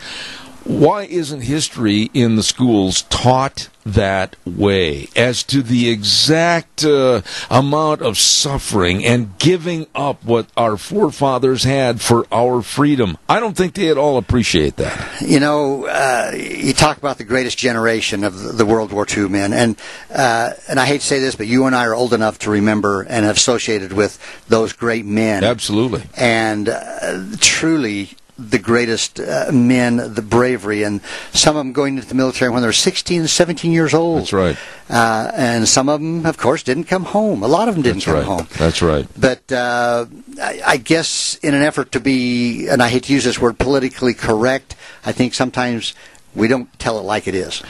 why 0.64 1.02
isn't 1.04 1.40
history 1.42 2.10
in 2.14 2.36
the 2.36 2.42
schools 2.42 3.02
taught 3.02 3.68
that 3.86 4.36
way 4.44 5.08
as 5.16 5.42
to 5.42 5.62
the 5.62 5.88
exact 5.88 6.84
uh, 6.84 7.22
amount 7.50 8.02
of 8.02 8.18
suffering 8.18 9.04
and 9.04 9.36
giving 9.38 9.86
up 9.94 10.22
what 10.22 10.46
our 10.56 10.76
forefathers 10.76 11.64
had 11.64 12.00
for 12.00 12.26
our 12.30 12.60
freedom? 12.62 13.16
I 13.28 13.40
don't 13.40 13.56
think 13.56 13.74
they 13.74 13.88
at 13.88 13.96
all 13.98 14.18
appreciate 14.18 14.76
that. 14.76 15.22
You 15.22 15.40
know, 15.40 15.86
uh, 15.86 16.32
you 16.36 16.72
talk 16.74 16.98
about 16.98 17.18
the 17.18 17.24
greatest 17.24 17.58
generation 17.58 18.22
of 18.24 18.56
the- 18.58 18.70
World 18.70 18.92
War 18.92 19.04
II 19.16 19.28
men, 19.28 19.52
and 19.52 19.76
uh, 20.14 20.50
and 20.68 20.78
I 20.78 20.86
hate 20.86 21.00
to 21.00 21.06
say 21.06 21.18
this, 21.18 21.34
but 21.34 21.48
you 21.48 21.64
and 21.66 21.74
I 21.74 21.86
are 21.86 21.94
old 21.94 22.12
enough 22.14 22.38
to 22.40 22.50
remember 22.50 23.02
and 23.02 23.24
have 23.24 23.36
associated 23.36 23.92
with 23.92 24.18
those 24.48 24.72
great 24.72 25.04
men. 25.04 25.42
Absolutely. 25.42 26.04
and 26.16 26.68
uh, 26.68 27.24
truly 27.40 28.10
the 28.48 28.58
greatest 28.58 29.20
uh, 29.20 29.50
men, 29.52 29.96
the 30.14 30.22
bravery, 30.22 30.82
and 30.82 31.00
some 31.32 31.56
of 31.56 31.60
them 31.60 31.72
going 31.72 31.96
into 31.96 32.08
the 32.08 32.14
military 32.14 32.50
when 32.50 32.62
they're 32.62 32.72
16 32.72 33.26
17 33.26 33.72
years 33.72 33.94
old. 33.94 34.20
That's 34.20 34.32
right. 34.32 34.56
Uh, 34.88 35.30
and 35.34 35.68
some 35.68 35.88
of 35.88 36.00
them, 36.00 36.26
of 36.26 36.38
course, 36.38 36.62
didn't 36.62 36.84
come 36.84 37.04
home. 37.04 37.42
A 37.42 37.48
lot 37.48 37.68
of 37.68 37.74
them 37.74 37.82
didn't 37.82 37.98
That's 37.98 38.04
come 38.06 38.14
right. 38.14 38.24
home. 38.24 38.48
That's 38.58 38.82
right. 38.82 39.06
But 39.16 39.52
uh, 39.52 40.06
I, 40.40 40.60
I 40.66 40.76
guess 40.78 41.36
in 41.42 41.54
an 41.54 41.62
effort 41.62 41.92
to 41.92 42.00
be, 42.00 42.68
and 42.68 42.82
I 42.82 42.88
hate 42.88 43.04
to 43.04 43.12
use 43.12 43.24
this 43.24 43.38
word, 43.38 43.58
politically 43.58 44.14
correct, 44.14 44.74
I 45.04 45.12
think 45.12 45.34
sometimes 45.34 45.94
we 46.34 46.48
don't 46.48 46.76
tell 46.78 46.98
it 46.98 47.02
like 47.02 47.28
it 47.28 47.34
is. 47.34 47.62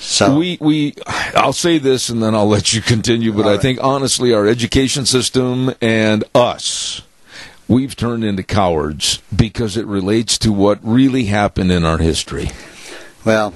So 0.00 0.38
We 0.38 0.56
we 0.60 0.94
I'll 1.36 1.52
say 1.52 1.78
this 1.78 2.08
and 2.08 2.22
then 2.22 2.34
I'll 2.34 2.48
let 2.48 2.72
you 2.72 2.80
continue, 2.80 3.32
but 3.32 3.44
All 3.44 3.52
I 3.52 3.58
think 3.58 3.78
honestly 3.82 4.32
our 4.32 4.46
education 4.46 5.04
system 5.04 5.74
and 5.82 6.24
us 6.34 7.02
we've 7.70 7.94
turned 7.94 8.24
into 8.24 8.42
cowards 8.42 9.22
because 9.34 9.76
it 9.76 9.86
relates 9.86 10.36
to 10.38 10.52
what 10.52 10.78
really 10.82 11.24
happened 11.24 11.70
in 11.70 11.84
our 11.84 11.98
history. 11.98 12.50
Well, 13.24 13.54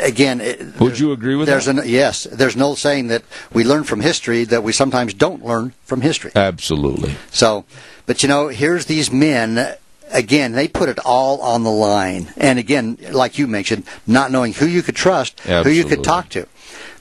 again, 0.00 0.40
it, 0.40 0.78
Would 0.78 0.98
you 0.98 1.12
agree 1.12 1.34
with 1.34 1.48
there's 1.48 1.64
that? 1.64 1.78
An, 1.78 1.88
yes, 1.88 2.24
there's 2.24 2.54
an 2.54 2.62
old 2.62 2.78
saying 2.78 3.08
that 3.08 3.22
we 3.52 3.64
learn 3.64 3.84
from 3.84 4.00
history 4.00 4.44
that 4.44 4.62
we 4.62 4.72
sometimes 4.72 5.14
don't 5.14 5.44
learn 5.44 5.72
from 5.84 6.02
history. 6.02 6.30
Absolutely. 6.36 7.14
So, 7.30 7.64
but 8.06 8.22
you 8.22 8.28
know, 8.28 8.48
here's 8.48 8.86
these 8.86 9.10
men. 9.10 9.74
Again, 10.10 10.52
they 10.52 10.68
put 10.68 10.88
it 10.88 10.98
all 11.04 11.40
on 11.42 11.64
the 11.64 11.70
line. 11.70 12.32
And 12.36 12.58
again, 12.58 12.98
like 13.10 13.38
you 13.38 13.46
mentioned, 13.46 13.84
not 14.06 14.30
knowing 14.30 14.54
who 14.54 14.66
you 14.66 14.82
could 14.82 14.96
trust, 14.96 15.40
who 15.40 15.70
you 15.70 15.84
could 15.84 16.02
talk 16.02 16.30
to. 16.30 16.46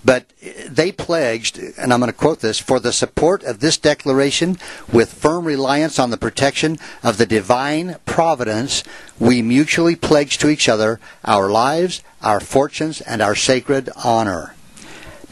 But 0.08 0.32
they 0.70 0.94
pledged, 0.94 1.60
and 1.60 1.92
I'm 1.92 2.00
going 2.00 2.10
to 2.10 2.18
quote 2.18 2.40
this, 2.40 2.58
for 2.60 2.80
the 2.80 2.94
support 2.94 3.44
of 3.44 3.60
this 3.60 3.76
declaration, 3.78 4.58
with 4.90 5.12
firm 5.14 5.44
reliance 5.44 6.00
on 6.00 6.12
the 6.12 6.18
protection 6.18 6.78
of 7.04 7.18
the 7.18 7.26
divine 7.26 7.98
providence, 8.06 8.86
we 9.20 9.42
mutually 9.42 9.98
pledge 9.98 10.38
to 10.38 10.48
each 10.48 10.70
other 10.70 11.02
our 11.26 11.50
lives, 11.50 12.04
our 12.22 12.40
fortunes, 12.40 13.02
and 13.02 13.22
our 13.22 13.36
sacred 13.36 13.90
honor. 14.02 14.56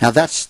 Now 0.01 0.11
that's 0.11 0.49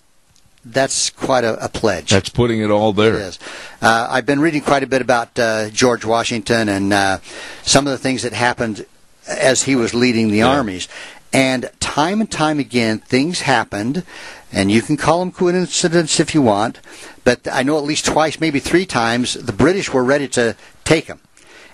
that's 0.66 1.12
quite 1.12 1.44
a, 1.44 1.64
a 1.64 1.70
pledge. 1.70 2.10
That's 2.10 2.30
putting 2.30 2.60
it 2.62 2.72
all 2.72 2.94
there. 2.94 3.14
It 3.14 3.22
is. 3.22 3.40
Uh, 3.80 4.08
I've 4.10 4.26
been 4.26 4.40
reading 4.40 4.62
quite 4.64 4.82
a 4.82 4.88
bit 4.88 5.04
about 5.04 5.38
uh, 5.38 5.70
George 5.70 6.04
Washington 6.04 6.68
and 6.68 6.92
uh, 6.92 7.20
some 7.62 7.86
of 7.86 7.92
the 7.92 8.00
things 8.00 8.24
that 8.24 8.34
happened 8.34 8.88
as 9.28 9.64
he 9.64 9.76
was 9.76 9.94
leading 9.94 10.30
the 10.30 10.38
Yeah. 10.38 10.48
armies. 10.48 10.88
And 11.36 11.70
time 11.82 12.22
and 12.22 12.32
time 12.32 12.60
again, 12.60 13.00
things 13.00 13.42
happened, 13.42 14.06
and 14.54 14.72
you 14.72 14.82
can 14.82 14.96
call 14.96 15.20
them 15.20 15.34
coincidence 15.34 16.18
if 16.22 16.34
you 16.34 16.42
want, 16.42 16.80
but 17.26 17.46
I 17.52 17.62
know 17.62 17.78
at 17.78 17.84
least 17.84 18.06
twice, 18.06 18.40
maybe 18.40 18.62
three 18.62 18.86
times, 18.86 19.34
the 19.34 19.52
British 19.52 19.92
were 19.92 20.06
ready 20.06 20.30
to 20.30 20.56
take 20.86 21.08
them. 21.08 21.20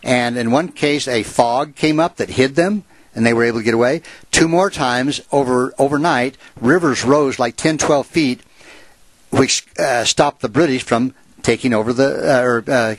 And 0.01 0.35
in 0.35 0.49
one 0.49 0.69
case, 0.69 1.07
a 1.07 1.21
fog 1.21 1.75
came 1.75 1.99
up 1.99 2.15
that 2.15 2.31
hid 2.31 2.55
them, 2.55 2.85
and 3.13 3.23
they 3.23 3.35
were 3.35 3.43
able 3.43 3.59
to 3.59 3.63
get 3.63 3.75
away. 3.75 4.01
Two 4.31 4.47
more 4.47 4.71
times, 4.71 5.21
over 5.31 5.75
overnight, 5.77 6.37
rivers 6.59 7.05
rose 7.05 7.37
like 7.37 7.55
10, 7.55 7.77
12 7.77 8.07
feet, 8.07 8.41
which 9.29 9.67
uh, 9.77 10.05
stopped 10.05 10.41
the 10.41 10.49
British 10.49 10.81
from 10.81 11.13
taking 11.43 11.73
over 11.73 11.93
the 11.93 12.37
uh, 12.37 12.41
or 12.43 12.63
uh, 12.67 12.95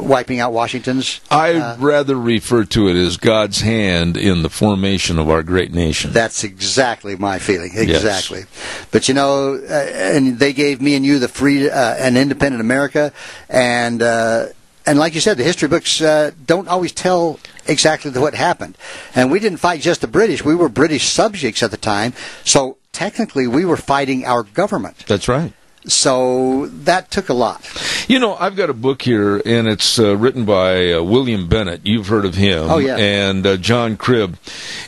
wiping 0.00 0.40
out 0.40 0.52
Washington's. 0.52 1.20
I'd 1.30 1.56
Uh, 1.56 1.76
rather 1.78 2.16
refer 2.16 2.64
to 2.64 2.88
it 2.88 2.96
as 2.96 3.16
God's 3.16 3.60
hand 3.60 4.16
in 4.16 4.42
the 4.42 4.50
formation 4.50 5.18
of 5.18 5.28
our 5.28 5.42
great 5.42 5.72
nation. 5.72 6.12
That's 6.12 6.44
exactly 6.44 7.16
my 7.16 7.38
feeling. 7.38 7.72
Yes. 7.74 8.02
Exactly. 8.02 8.44
But 8.90 9.08
you 9.08 9.14
know, 9.14 9.54
uh, 9.54 9.72
and 9.72 10.38
they 10.38 10.52
gave 10.52 10.80
me 10.80 10.94
and 10.94 11.04
you 11.04 11.18
the 11.18 11.28
free 11.28 11.68
uh, 11.70 11.94
an 11.94 12.16
independent 12.16 12.60
America, 12.60 13.12
and 13.48 14.02
uh, 14.02 14.46
and 14.86 14.98
like 14.98 15.14
you 15.14 15.20
said, 15.20 15.36
the 15.38 15.44
history 15.44 15.68
books 15.68 16.00
uh, 16.00 16.30
don't 16.46 16.68
always 16.68 16.92
tell 16.92 17.38
exactly 17.66 18.10
what 18.10 18.34
happened. 18.34 18.76
And 19.14 19.30
we 19.30 19.40
didn't 19.40 19.58
fight 19.58 19.80
just 19.80 20.00
the 20.00 20.08
British; 20.08 20.44
we 20.44 20.54
were 20.54 20.68
British 20.68 21.04
subjects 21.08 21.62
at 21.62 21.70
the 21.70 21.76
time. 21.76 22.12
So 22.44 22.76
technically, 22.92 23.46
we 23.46 23.64
were 23.64 23.76
fighting 23.76 24.24
our 24.24 24.42
government. 24.42 25.04
That's 25.06 25.28
right. 25.28 25.52
So 25.86 26.66
that 26.66 27.10
took 27.10 27.28
a 27.28 27.34
lot. 27.34 27.60
You 28.06 28.18
know, 28.18 28.34
I've 28.34 28.54
got 28.54 28.68
a 28.68 28.74
book 28.74 29.00
here, 29.00 29.40
and 29.46 29.66
it's 29.66 29.98
uh, 29.98 30.14
written 30.14 30.44
by 30.44 30.92
uh, 30.92 31.02
William 31.02 31.48
Bennett. 31.48 31.86
You've 31.86 32.08
heard 32.08 32.26
of 32.26 32.34
him. 32.34 32.70
Oh, 32.70 32.76
yeah. 32.76 32.96
And 32.96 33.46
uh, 33.46 33.56
John 33.56 33.96
Cribb. 33.96 34.36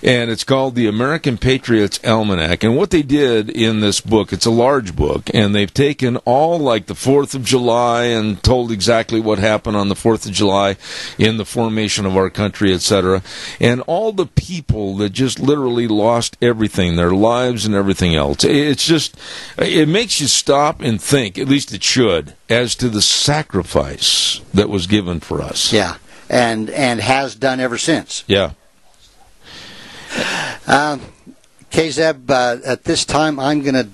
And 0.02 0.30
it's 0.30 0.44
called 0.44 0.75
The 0.75 0.87
American 0.87 1.38
Patriots 1.38 1.99
Almanac. 2.04 2.62
And 2.62 2.76
what 2.76 2.90
they 2.90 3.00
did 3.00 3.49
in 3.49 3.80
this 3.80 4.02
book, 4.02 4.35
it's 4.35 4.44
a 4.44 4.50
large 4.50 4.94
book, 4.94 5.30
and 5.32 5.54
they've 5.54 5.73
taken 5.73 6.18
all 6.18 6.58
like 6.58 6.87
the 6.87 6.94
4th 6.94 7.35
of 7.35 7.42
July 7.42 8.04
and 8.04 8.42
told 8.42 8.70
exactly 8.70 9.18
what 9.18 9.38
happened 9.38 9.76
on 9.76 9.88
the 9.88 9.94
4th 9.94 10.26
of 10.26 10.32
July 10.32 10.76
in 11.18 11.38
the 11.38 11.46
formation 11.46 12.04
of 12.04 12.16
our 12.16 12.28
country, 12.28 12.75
etc. 12.75 13.23
And 13.58 13.80
all 13.82 14.12
the 14.12 14.26
people 14.26 14.94
that 14.99 15.11
just 15.11 15.40
literally 15.40 15.88
lost 15.88 16.37
everything, 16.42 16.96
their 16.96 17.12
lives 17.12 17.64
and 17.64 17.75
everything 17.75 18.14
else. 18.14 18.44
It's 18.44 18.85
just, 18.85 19.16
it 19.56 19.88
makes 19.88 20.20
you 20.20 20.26
stop 20.26 20.82
and 20.82 21.00
think, 21.00 21.38
at 21.38 21.49
least 21.49 21.73
it 21.73 21.82
should, 21.82 22.35
as 22.49 22.75
to 22.76 22.88
the 22.88 23.05
sacrifice 23.06 24.40
that 24.54 24.68
was 24.68 24.86
given 24.86 25.20
for 25.20 25.40
us. 25.40 25.72
Yeah, 25.72 25.96
and 26.28 26.70
and 26.70 27.00
has 27.00 27.34
done 27.34 27.60
ever 27.60 27.78
since. 27.78 28.25
Yeah. 28.26 28.52
Um, 30.66 31.00
KZeb, 31.70 32.30
uh, 32.30 32.58
at 32.64 32.84
this 32.84 33.04
time, 33.04 33.38
I'm 33.38 33.62
going 33.62 33.75
to 33.75 33.88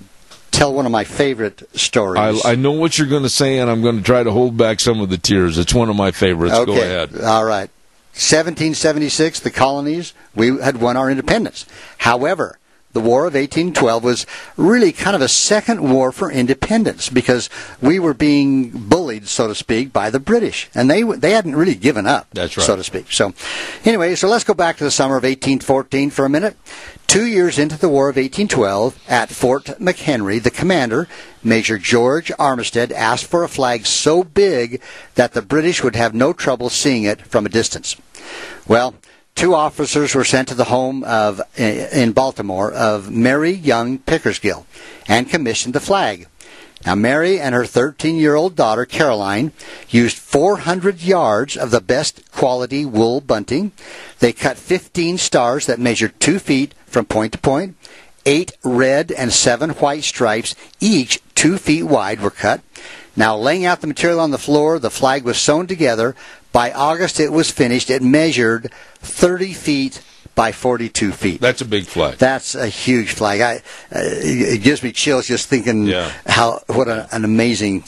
tell 0.51 0.73
one 0.73 0.85
of 0.85 0.91
my 0.91 1.03
favorite 1.03 1.63
stories. 1.77 2.43
I, 2.45 2.51
I 2.51 2.55
know 2.55 2.71
what 2.71 2.97
you're 2.97 3.07
going 3.07 3.23
to 3.23 3.29
say, 3.29 3.59
and 3.59 3.69
I'm 3.69 3.81
going 3.81 3.97
to 3.97 4.03
try 4.03 4.23
to 4.23 4.31
hold 4.31 4.55
back 4.57 4.79
some 4.79 5.01
of 5.01 5.09
the 5.09 5.17
tears. 5.17 5.57
It's 5.57 5.73
one 5.73 5.89
of 5.89 5.95
my 5.95 6.11
favorites. 6.11 6.53
okay. 6.55 6.65
Go 6.65 6.73
ahead. 6.81 7.21
All 7.21 7.43
right. 7.43 7.69
1776, 8.15 9.39
the 9.39 9.49
colonies, 9.49 10.13
we 10.35 10.59
had 10.59 10.79
won 10.79 10.95
our 10.95 11.09
independence. 11.09 11.65
However, 11.97 12.59
the 12.93 12.99
War 12.99 13.21
of 13.21 13.33
1812 13.33 14.03
was 14.03 14.27
really 14.55 14.91
kind 14.91 15.15
of 15.15 15.21
a 15.23 15.27
second 15.27 15.81
war 15.91 16.11
for 16.11 16.31
independence 16.31 17.09
because 17.09 17.49
we 17.81 17.97
were 17.97 18.13
being 18.13 18.69
so 19.21 19.47
to 19.47 19.55
speak, 19.55 19.93
by 19.93 20.09
the 20.09 20.19
British, 20.19 20.69
and 20.73 20.89
they 20.89 21.03
they 21.03 21.31
hadn't 21.31 21.55
really 21.55 21.75
given 21.75 22.05
up, 22.07 22.27
That's 22.31 22.57
right. 22.57 22.65
so 22.65 22.75
to 22.75 22.83
speak. 22.83 23.11
So, 23.11 23.33
anyway, 23.85 24.15
so 24.15 24.27
let's 24.27 24.43
go 24.43 24.53
back 24.53 24.77
to 24.77 24.83
the 24.83 24.91
summer 24.91 25.15
of 25.15 25.23
1814 25.23 26.09
for 26.09 26.25
a 26.25 26.29
minute. 26.29 26.57
Two 27.07 27.25
years 27.27 27.59
into 27.59 27.77
the 27.77 27.89
War 27.89 28.09
of 28.09 28.15
1812, 28.15 28.99
at 29.07 29.29
Fort 29.29 29.65
McHenry, 29.79 30.41
the 30.41 30.49
commander, 30.49 31.07
Major 31.43 31.77
George 31.77 32.31
Armistead, 32.39 32.91
asked 32.91 33.25
for 33.25 33.43
a 33.43 33.49
flag 33.49 33.85
so 33.85 34.23
big 34.23 34.81
that 35.15 35.33
the 35.33 35.41
British 35.43 35.83
would 35.83 35.95
have 35.95 36.15
no 36.15 36.33
trouble 36.33 36.69
seeing 36.69 37.03
it 37.03 37.21
from 37.21 37.45
a 37.45 37.49
distance. 37.49 37.95
Well, 38.67 38.95
two 39.35 39.53
officers 39.53 40.15
were 40.15 40.23
sent 40.23 40.47
to 40.47 40.55
the 40.55 40.65
home 40.65 41.03
of 41.03 41.41
eh, 41.57 41.87
in 41.91 42.13
Baltimore 42.13 42.71
of 42.71 43.11
Mary 43.11 43.51
Young 43.51 43.99
Pickersgill 43.99 44.65
and 45.07 45.29
commissioned 45.29 45.75
the 45.75 45.79
flag. 45.79 46.27
Now, 46.85 46.95
Mary 46.95 47.39
and 47.39 47.55
her 47.55 47.65
13 47.65 48.17
year 48.17 48.35
old 48.35 48.55
daughter, 48.55 48.85
Caroline, 48.85 49.53
used 49.89 50.17
400 50.17 51.01
yards 51.01 51.55
of 51.55 51.71
the 51.71 51.81
best 51.81 52.29
quality 52.31 52.85
wool 52.85 53.21
bunting. 53.21 53.71
They 54.19 54.33
cut 54.33 54.57
15 54.57 55.17
stars 55.17 55.65
that 55.65 55.79
measured 55.79 56.19
2 56.19 56.39
feet 56.39 56.73
from 56.85 57.05
point 57.05 57.33
to 57.33 57.39
point. 57.39 57.75
Eight 58.25 58.53
red 58.63 59.11
and 59.11 59.31
seven 59.31 59.71
white 59.71 60.03
stripes, 60.03 60.55
each 60.79 61.21
2 61.35 61.57
feet 61.57 61.83
wide, 61.83 62.21
were 62.21 62.31
cut. 62.31 62.61
Now, 63.15 63.37
laying 63.37 63.65
out 63.65 63.81
the 63.81 63.87
material 63.87 64.19
on 64.19 64.31
the 64.31 64.37
floor, 64.37 64.79
the 64.79 64.89
flag 64.89 65.23
was 65.23 65.37
sewn 65.37 65.67
together. 65.67 66.15
By 66.51 66.71
August, 66.71 67.19
it 67.19 67.31
was 67.31 67.51
finished. 67.51 67.89
It 67.89 68.01
measured 68.01 68.71
30 68.99 69.53
feet 69.53 70.01
by 70.35 70.51
42 70.51 71.11
feet. 71.11 71.41
That's 71.41 71.61
a 71.61 71.65
big 71.65 71.85
flag. 71.85 72.17
That's 72.17 72.55
a 72.55 72.67
huge 72.67 73.11
flag. 73.11 73.41
I, 73.41 73.55
uh, 73.95 73.99
it 74.01 74.61
gives 74.63 74.81
me 74.83 74.91
chills 74.91 75.27
just 75.27 75.47
thinking 75.49 75.85
Yeah. 75.85 76.11
how 76.25 76.61
what 76.67 76.87
a, 76.87 77.07
an 77.15 77.23
amazing 77.23 77.81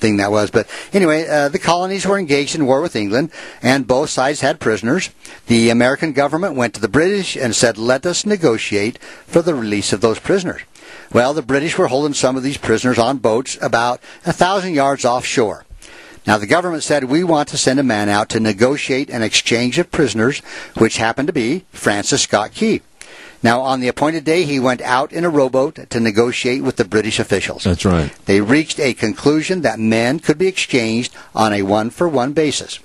thing 0.00 0.16
that 0.18 0.30
was. 0.30 0.50
But 0.50 0.66
anyway, 0.92 1.26
uh, 1.28 1.48
the 1.48 1.58
colonies 1.58 2.06
were 2.06 2.18
engaged 2.18 2.54
in 2.54 2.64
war 2.64 2.80
with 2.80 2.96
England, 2.96 3.30
and 3.60 3.86
both 3.86 4.08
sides 4.10 4.40
had 4.40 4.60
prisoners. 4.60 5.10
The 5.46 5.68
American 5.70 6.12
government 6.12 6.54
went 6.54 6.74
to 6.74 6.80
the 6.80 6.88
British 6.88 7.36
and 7.36 7.54
said, 7.54 7.76
"Let 7.76 8.06
us 8.06 8.24
negotiate 8.24 8.98
for 9.26 9.42
the 9.42 9.54
release 9.54 9.92
of 9.92 10.00
those 10.00 10.18
prisoners." 10.18 10.62
Well, 11.12 11.34
the 11.34 11.42
British 11.42 11.76
were 11.76 11.88
holding 11.88 12.14
some 12.14 12.36
of 12.36 12.42
these 12.42 12.56
prisoners 12.56 12.98
on 12.98 13.18
boats 13.18 13.58
about 13.60 14.00
a 14.24 14.32
thousand 14.32 14.74
yards 14.74 15.04
offshore. 15.04 15.64
Now, 16.26 16.38
the 16.38 16.46
government 16.46 16.82
said, 16.82 17.04
we 17.04 17.24
want 17.24 17.48
to 17.48 17.56
send 17.56 17.80
a 17.80 17.84
man 17.84 18.08
out 18.08 18.28
to 18.30 18.40
negotiate 18.40 19.10
an 19.10 19.22
exchange 19.22 19.78
of 19.78 19.90
prisoners, 19.90 20.40
which 20.76 20.98
happened 20.98 21.28
to 21.28 21.32
be 21.32 21.64
Francis 21.72 22.22
Scott 22.22 22.52
Key. 22.52 22.82
Now, 23.42 23.62
on 23.62 23.80
the 23.80 23.88
appointed 23.88 24.24
day, 24.24 24.44
he 24.44 24.60
went 24.60 24.82
out 24.82 25.12
in 25.12 25.24
a 25.24 25.30
rowboat 25.30 25.88
to 25.88 26.00
negotiate 26.00 26.62
with 26.62 26.76
the 26.76 26.84
British 26.84 27.18
officials. 27.18 27.64
That's 27.64 27.86
right. 27.86 28.12
They 28.26 28.42
reached 28.42 28.78
a 28.78 28.92
conclusion 28.92 29.62
that 29.62 29.78
men 29.78 30.18
could 30.18 30.36
be 30.36 30.46
exchanged 30.46 31.14
on 31.34 31.54
a 31.54 31.62
one 31.62 31.88
for 31.88 32.06
one 32.06 32.34
basis. 32.34 32.80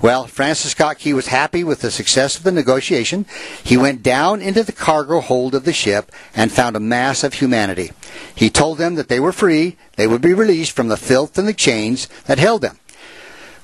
Well, 0.00 0.26
Francis 0.26 0.72
Scott 0.72 0.98
Key 0.98 1.14
was 1.14 1.28
happy 1.28 1.64
with 1.64 1.80
the 1.80 1.90
success 1.90 2.36
of 2.36 2.42
the 2.42 2.52
negotiation. 2.52 3.26
He 3.62 3.76
went 3.76 4.02
down 4.02 4.40
into 4.40 4.62
the 4.62 4.72
cargo 4.72 5.20
hold 5.20 5.54
of 5.54 5.64
the 5.64 5.72
ship 5.72 6.10
and 6.34 6.52
found 6.52 6.76
a 6.76 6.80
mass 6.80 7.24
of 7.24 7.34
humanity. 7.34 7.92
He 8.34 8.50
told 8.50 8.78
them 8.78 8.96
that 8.96 9.08
they 9.08 9.20
were 9.20 9.32
free, 9.32 9.76
they 9.96 10.06
would 10.06 10.22
be 10.22 10.34
released 10.34 10.72
from 10.72 10.88
the 10.88 10.96
filth 10.96 11.38
and 11.38 11.48
the 11.48 11.54
chains 11.54 12.08
that 12.26 12.38
held 12.38 12.62
them. 12.62 12.78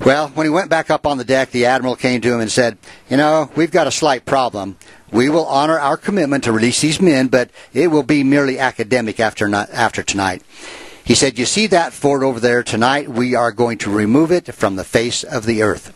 Well, 0.04 0.28
when 0.28 0.46
he 0.46 0.50
went 0.50 0.70
back 0.70 0.88
up 0.88 1.06
on 1.06 1.18
the 1.18 1.24
deck, 1.24 1.50
the 1.50 1.66
admiral 1.66 1.94
came 1.94 2.22
to 2.22 2.32
him 2.32 2.40
and 2.40 2.50
said, 2.50 2.78
You 3.10 3.18
know, 3.18 3.50
we've 3.54 3.70
got 3.70 3.86
a 3.86 3.92
slight 3.92 4.24
problem. 4.24 4.76
We 5.12 5.28
will 5.28 5.44
honor 5.44 5.78
our 5.78 5.98
commitment 5.98 6.44
to 6.44 6.52
release 6.52 6.80
these 6.80 7.02
men, 7.02 7.28
but 7.28 7.50
it 7.74 7.88
will 7.88 8.02
be 8.02 8.24
merely 8.24 8.58
academic 8.58 9.20
after, 9.20 9.46
not, 9.46 9.68
after 9.70 10.02
tonight. 10.02 10.42
He 11.04 11.14
said, 11.14 11.38
You 11.38 11.44
see 11.44 11.66
that 11.66 11.92
fort 11.92 12.22
over 12.22 12.40
there 12.40 12.62
tonight? 12.62 13.10
We 13.10 13.34
are 13.34 13.52
going 13.52 13.76
to 13.78 13.90
remove 13.90 14.32
it 14.32 14.54
from 14.54 14.76
the 14.76 14.84
face 14.84 15.22
of 15.22 15.44
the 15.44 15.60
earth. 15.60 15.92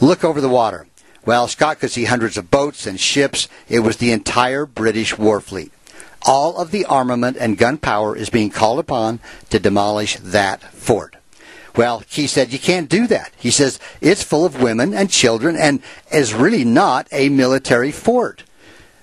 Look 0.00 0.24
over 0.24 0.40
the 0.40 0.48
water. 0.48 0.86
Well, 1.24 1.46
Scott 1.46 1.78
could 1.78 1.90
see 1.90 2.04
hundreds 2.04 2.36
of 2.36 2.50
boats 2.50 2.86
and 2.86 2.98
ships. 2.98 3.48
It 3.68 3.80
was 3.80 3.98
the 3.98 4.10
entire 4.10 4.66
British 4.66 5.16
war 5.16 5.40
fleet. 5.40 5.72
All 6.22 6.56
of 6.56 6.70
the 6.70 6.84
armament 6.84 7.36
and 7.38 7.58
gunpowder 7.58 8.16
is 8.16 8.30
being 8.30 8.50
called 8.50 8.78
upon 8.78 9.20
to 9.50 9.58
demolish 9.58 10.16
that 10.18 10.62
fort. 10.72 11.16
Well, 11.74 12.02
he 12.08 12.26
said, 12.26 12.52
you 12.52 12.58
can't 12.58 12.88
do 12.88 13.06
that. 13.06 13.32
He 13.36 13.50
says, 13.50 13.78
it's 14.00 14.22
full 14.22 14.44
of 14.44 14.60
women 14.60 14.92
and 14.92 15.10
children 15.10 15.56
and 15.56 15.80
is 16.12 16.34
really 16.34 16.64
not 16.64 17.08
a 17.10 17.28
military 17.28 17.92
fort. 17.92 18.44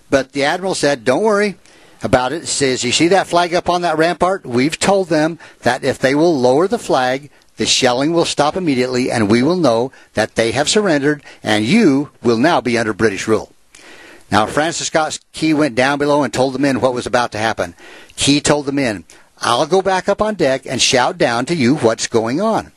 But 0.09 0.33
the 0.33 0.43
admiral 0.43 0.75
said, 0.75 1.03
don't 1.03 1.23
worry. 1.23 1.55
about 2.01 2.31
it 2.31 2.47
says, 2.47 2.83
You 2.83 2.91
see 2.91 3.09
that 3.09 3.27
flag 3.27 3.53
up 3.53 3.69
on 3.69 3.81
that 3.81 3.97
rampart? 3.97 4.45
We've 4.45 4.77
told 4.79 5.09
them 5.09 5.39
that 5.61 5.83
if 5.83 5.99
they 5.99 6.15
will 6.15 6.37
lower 6.37 6.67
the 6.67 6.79
flag, 6.79 7.29
the 7.59 7.65
shelling 7.65 8.13
will 8.13 8.23
stop 8.23 8.55
immediately 8.55 9.11
and 9.11 9.29
we 9.29 9.43
will 9.43 9.57
know 9.57 9.91
that 10.13 10.35
they 10.35 10.53
have 10.53 10.69
surrendered 10.69 11.21
and 11.43 11.65
you 11.65 12.09
will 12.23 12.37
now 12.37 12.61
be 12.61 12.77
under 12.77 12.93
British 12.93 13.27
rule. 13.27 13.51
Now, 14.31 14.45
Francis 14.45 14.87
Scott 14.87 15.19
Key 15.33 15.53
went 15.53 15.75
down 15.75 15.99
below 15.99 16.23
and 16.23 16.33
told 16.33 16.53
the 16.53 16.59
men 16.59 16.79
what 16.79 16.93
was 16.93 17.05
about 17.05 17.33
to 17.33 17.37
happen. 17.37 17.75
Key 18.15 18.39
told 18.39 18.65
the 18.65 18.71
men, 18.71 19.03
I'll 19.39 19.65
go 19.67 19.81
back 19.81 20.07
up 20.07 20.21
on 20.21 20.35
deck 20.35 20.65
and 20.65 20.81
shout 20.81 21.17
down 21.17 21.45
to 21.47 21.55
you 21.55 21.75
what's 21.75 22.07
going 22.07 22.39
on. 22.39 22.71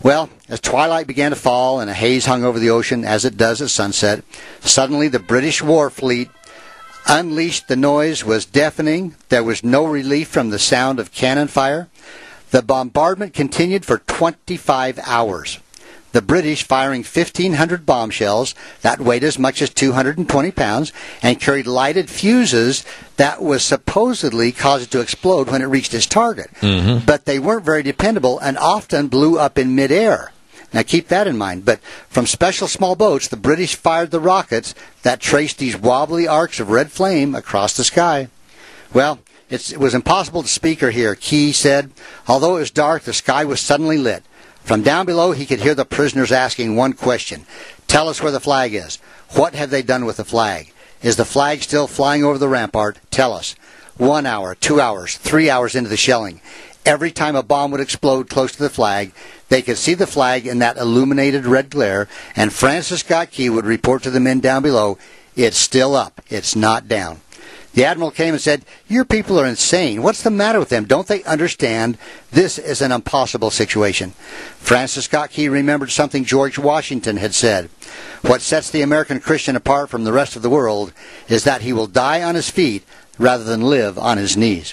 Well, 0.00 0.30
as 0.48 0.60
twilight 0.60 1.08
began 1.08 1.32
to 1.32 1.36
fall 1.36 1.80
and 1.80 1.90
a 1.90 1.94
haze 1.94 2.26
hung 2.26 2.44
over 2.44 2.60
the 2.60 2.70
ocean 2.70 3.04
as 3.04 3.24
it 3.24 3.36
does 3.36 3.60
at 3.60 3.70
sunset, 3.70 4.22
suddenly 4.60 5.08
the 5.08 5.18
British 5.18 5.64
war 5.64 5.90
fleet 5.90 6.28
unleashed. 7.08 7.66
The 7.66 7.74
noise 7.74 8.24
was 8.24 8.46
deafening. 8.46 9.16
There 9.30 9.42
was 9.42 9.64
no 9.64 9.84
relief 9.84 10.28
from 10.28 10.50
the 10.50 10.60
sound 10.60 11.00
of 11.00 11.10
cannon 11.10 11.48
fire. 11.48 11.88
The 12.50 12.62
bombardment 12.62 13.34
continued 13.34 13.84
for 13.84 13.98
25 13.98 14.98
hours. 15.04 15.58
The 16.12 16.22
British 16.22 16.62
firing 16.62 17.02
1,500 17.02 17.84
bombshells 17.84 18.54
that 18.80 19.00
weighed 19.00 19.24
as 19.24 19.38
much 19.38 19.60
as 19.60 19.68
220 19.68 20.50
pounds 20.52 20.92
and 21.22 21.38
carried 21.38 21.66
lighted 21.66 22.08
fuses 22.08 22.86
that 23.18 23.42
was 23.42 23.62
supposedly 23.62 24.50
caused 24.50 24.84
it 24.84 24.90
to 24.92 25.00
explode 25.00 25.50
when 25.50 25.60
it 25.60 25.66
reached 25.66 25.92
its 25.92 26.06
target. 26.06 26.50
Mm-hmm. 26.60 27.04
But 27.04 27.26
they 27.26 27.38
weren't 27.38 27.66
very 27.66 27.82
dependable 27.82 28.38
and 28.38 28.56
often 28.56 29.08
blew 29.08 29.38
up 29.38 29.58
in 29.58 29.74
midair. 29.74 30.32
Now 30.72 30.82
keep 30.82 31.08
that 31.08 31.26
in 31.26 31.36
mind. 31.36 31.64
But 31.64 31.80
from 32.08 32.26
special 32.26 32.68
small 32.68 32.96
boats, 32.96 33.28
the 33.28 33.36
British 33.36 33.74
fired 33.74 34.10
the 34.10 34.20
rockets 34.20 34.74
that 35.02 35.20
traced 35.20 35.58
these 35.58 35.76
wobbly 35.76 36.26
arcs 36.26 36.60
of 36.60 36.70
red 36.70 36.90
flame 36.90 37.34
across 37.34 37.76
the 37.76 37.84
sky. 37.84 38.28
Well, 38.94 39.18
it 39.48 39.78
was 39.78 39.94
impossible 39.94 40.42
to 40.42 40.48
speak 40.48 40.82
or 40.82 40.90
hear. 40.90 41.14
Key 41.14 41.52
said, 41.52 41.92
although 42.26 42.56
it 42.56 42.60
was 42.60 42.70
dark, 42.70 43.02
the 43.02 43.12
sky 43.12 43.44
was 43.44 43.60
suddenly 43.60 43.98
lit. 43.98 44.24
From 44.62 44.82
down 44.82 45.06
below, 45.06 45.30
he 45.32 45.46
could 45.46 45.60
hear 45.60 45.74
the 45.74 45.84
prisoners 45.84 46.32
asking 46.32 46.74
one 46.74 46.92
question 46.92 47.46
Tell 47.86 48.08
us 48.08 48.20
where 48.20 48.32
the 48.32 48.40
flag 48.40 48.74
is. 48.74 48.96
What 49.30 49.54
have 49.54 49.70
they 49.70 49.82
done 49.82 50.04
with 50.04 50.16
the 50.16 50.24
flag? 50.24 50.72
Is 51.02 51.16
the 51.16 51.24
flag 51.24 51.62
still 51.62 51.86
flying 51.86 52.24
over 52.24 52.38
the 52.38 52.48
rampart? 52.48 52.98
Tell 53.10 53.32
us. 53.32 53.54
One 53.96 54.26
hour, 54.26 54.54
two 54.54 54.80
hours, 54.80 55.16
three 55.16 55.48
hours 55.48 55.74
into 55.74 55.88
the 55.88 55.96
shelling. 55.96 56.40
Every 56.84 57.10
time 57.10 57.36
a 57.36 57.42
bomb 57.42 57.70
would 57.70 57.80
explode 57.80 58.28
close 58.28 58.52
to 58.52 58.62
the 58.62 58.70
flag, 58.70 59.12
they 59.48 59.62
could 59.62 59.76
see 59.76 59.94
the 59.94 60.06
flag 60.06 60.46
in 60.46 60.58
that 60.58 60.76
illuminated 60.76 61.46
red 61.46 61.70
glare, 61.70 62.08
and 62.34 62.52
Francis 62.52 63.00
Scott 63.00 63.30
Key 63.30 63.50
would 63.50 63.64
report 63.64 64.02
to 64.02 64.10
the 64.10 64.20
men 64.20 64.40
down 64.40 64.62
below, 64.62 64.98
It's 65.34 65.56
still 65.56 65.94
up. 65.94 66.20
It's 66.28 66.56
not 66.56 66.88
down. 66.88 67.20
The 67.76 67.84
admiral 67.84 68.10
came 68.10 68.32
and 68.32 68.42
said, 68.42 68.64
Your 68.88 69.04
people 69.04 69.38
are 69.38 69.44
insane. 69.44 70.02
What's 70.02 70.22
the 70.22 70.30
matter 70.30 70.58
with 70.58 70.70
them? 70.70 70.86
Don't 70.86 71.06
they 71.06 71.22
understand 71.24 71.98
this 72.30 72.58
is 72.58 72.80
an 72.80 72.90
impossible 72.90 73.50
situation? 73.50 74.12
Francis 74.56 75.04
Scott 75.04 75.28
Key 75.28 75.50
remembered 75.50 75.90
something 75.90 76.24
George 76.24 76.58
Washington 76.58 77.18
had 77.18 77.34
said. 77.34 77.68
What 78.22 78.40
sets 78.40 78.70
the 78.70 78.80
American 78.80 79.20
Christian 79.20 79.56
apart 79.56 79.90
from 79.90 80.04
the 80.04 80.12
rest 80.14 80.36
of 80.36 80.42
the 80.42 80.48
world 80.48 80.94
is 81.28 81.44
that 81.44 81.60
he 81.60 81.74
will 81.74 81.86
die 81.86 82.22
on 82.22 82.34
his 82.34 82.48
feet 82.48 82.82
rather 83.18 83.44
than 83.44 83.60
live 83.60 83.98
on 83.98 84.16
his 84.16 84.38
knees. 84.38 84.72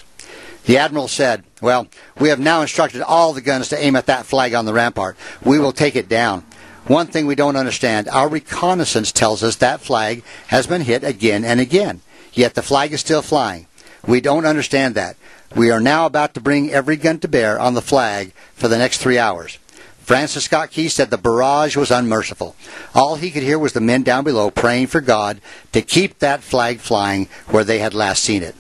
The 0.64 0.78
admiral 0.78 1.10
said, 1.10 1.44
Well, 1.62 1.88
we 2.18 2.30
have 2.30 2.40
now 2.40 2.62
instructed 2.62 3.02
all 3.02 3.34
the 3.34 3.42
guns 3.42 3.68
to 3.68 3.84
aim 3.84 3.98
at 3.98 4.06
that 4.06 4.26
flag 4.26 4.54
on 4.54 4.64
the 4.64 4.74
rampart. 4.74 5.18
We 5.44 5.60
will 5.60 5.74
take 5.74 5.98
it 5.98 6.08
down. 6.08 6.46
One 6.88 7.08
thing 7.08 7.26
we 7.26 7.36
don't 7.36 7.58
understand 7.58 8.08
our 8.08 8.30
reconnaissance 8.30 9.12
tells 9.12 9.44
us 9.44 9.58
that 9.58 9.82
flag 9.82 10.24
has 10.48 10.68
been 10.68 10.84
hit 10.84 11.04
again 11.04 11.44
and 11.44 11.60
again 11.60 12.00
yet 12.34 12.54
the 12.54 12.62
flag 12.62 12.94
is 12.94 13.00
still 13.00 13.22
flying. 13.22 13.68
We 14.06 14.22
don't 14.22 14.46
understand 14.46 14.96
that. 14.96 15.16
We 15.56 15.70
are 15.72 15.80
now 15.80 16.06
about 16.06 16.34
to 16.34 16.42
bring 16.42 16.72
every 16.72 16.98
gun 16.98 17.20
to 17.20 17.28
bear 17.28 17.60
on 17.60 17.74
the 17.74 17.82
flag 17.82 18.34
for 18.56 18.68
the 18.68 18.78
next 18.78 18.98
three 18.98 19.20
hours. 19.20 19.60
Francis 20.00 20.44
Scott 20.44 20.72
Key 20.72 20.90
said 20.90 21.10
the 21.10 21.18
barrage 21.18 21.78
was 21.78 21.90
unmerciful. 21.90 22.56
All 22.94 23.16
he 23.16 23.32
could 23.32 23.44
hear 23.44 23.58
was 23.58 23.72
the 23.72 23.80
men 23.80 24.04
down 24.04 24.26
below 24.26 24.52
praying 24.52 24.88
for 24.88 25.00
God 25.00 25.40
to 25.72 25.82
keep 25.82 26.20
that 26.20 26.44
flag 26.44 26.80
flying 26.80 27.30
where 27.48 27.64
they 27.64 27.80
had 27.80 27.94
last 27.94 28.22
seen 28.22 28.44
it. 28.44 28.56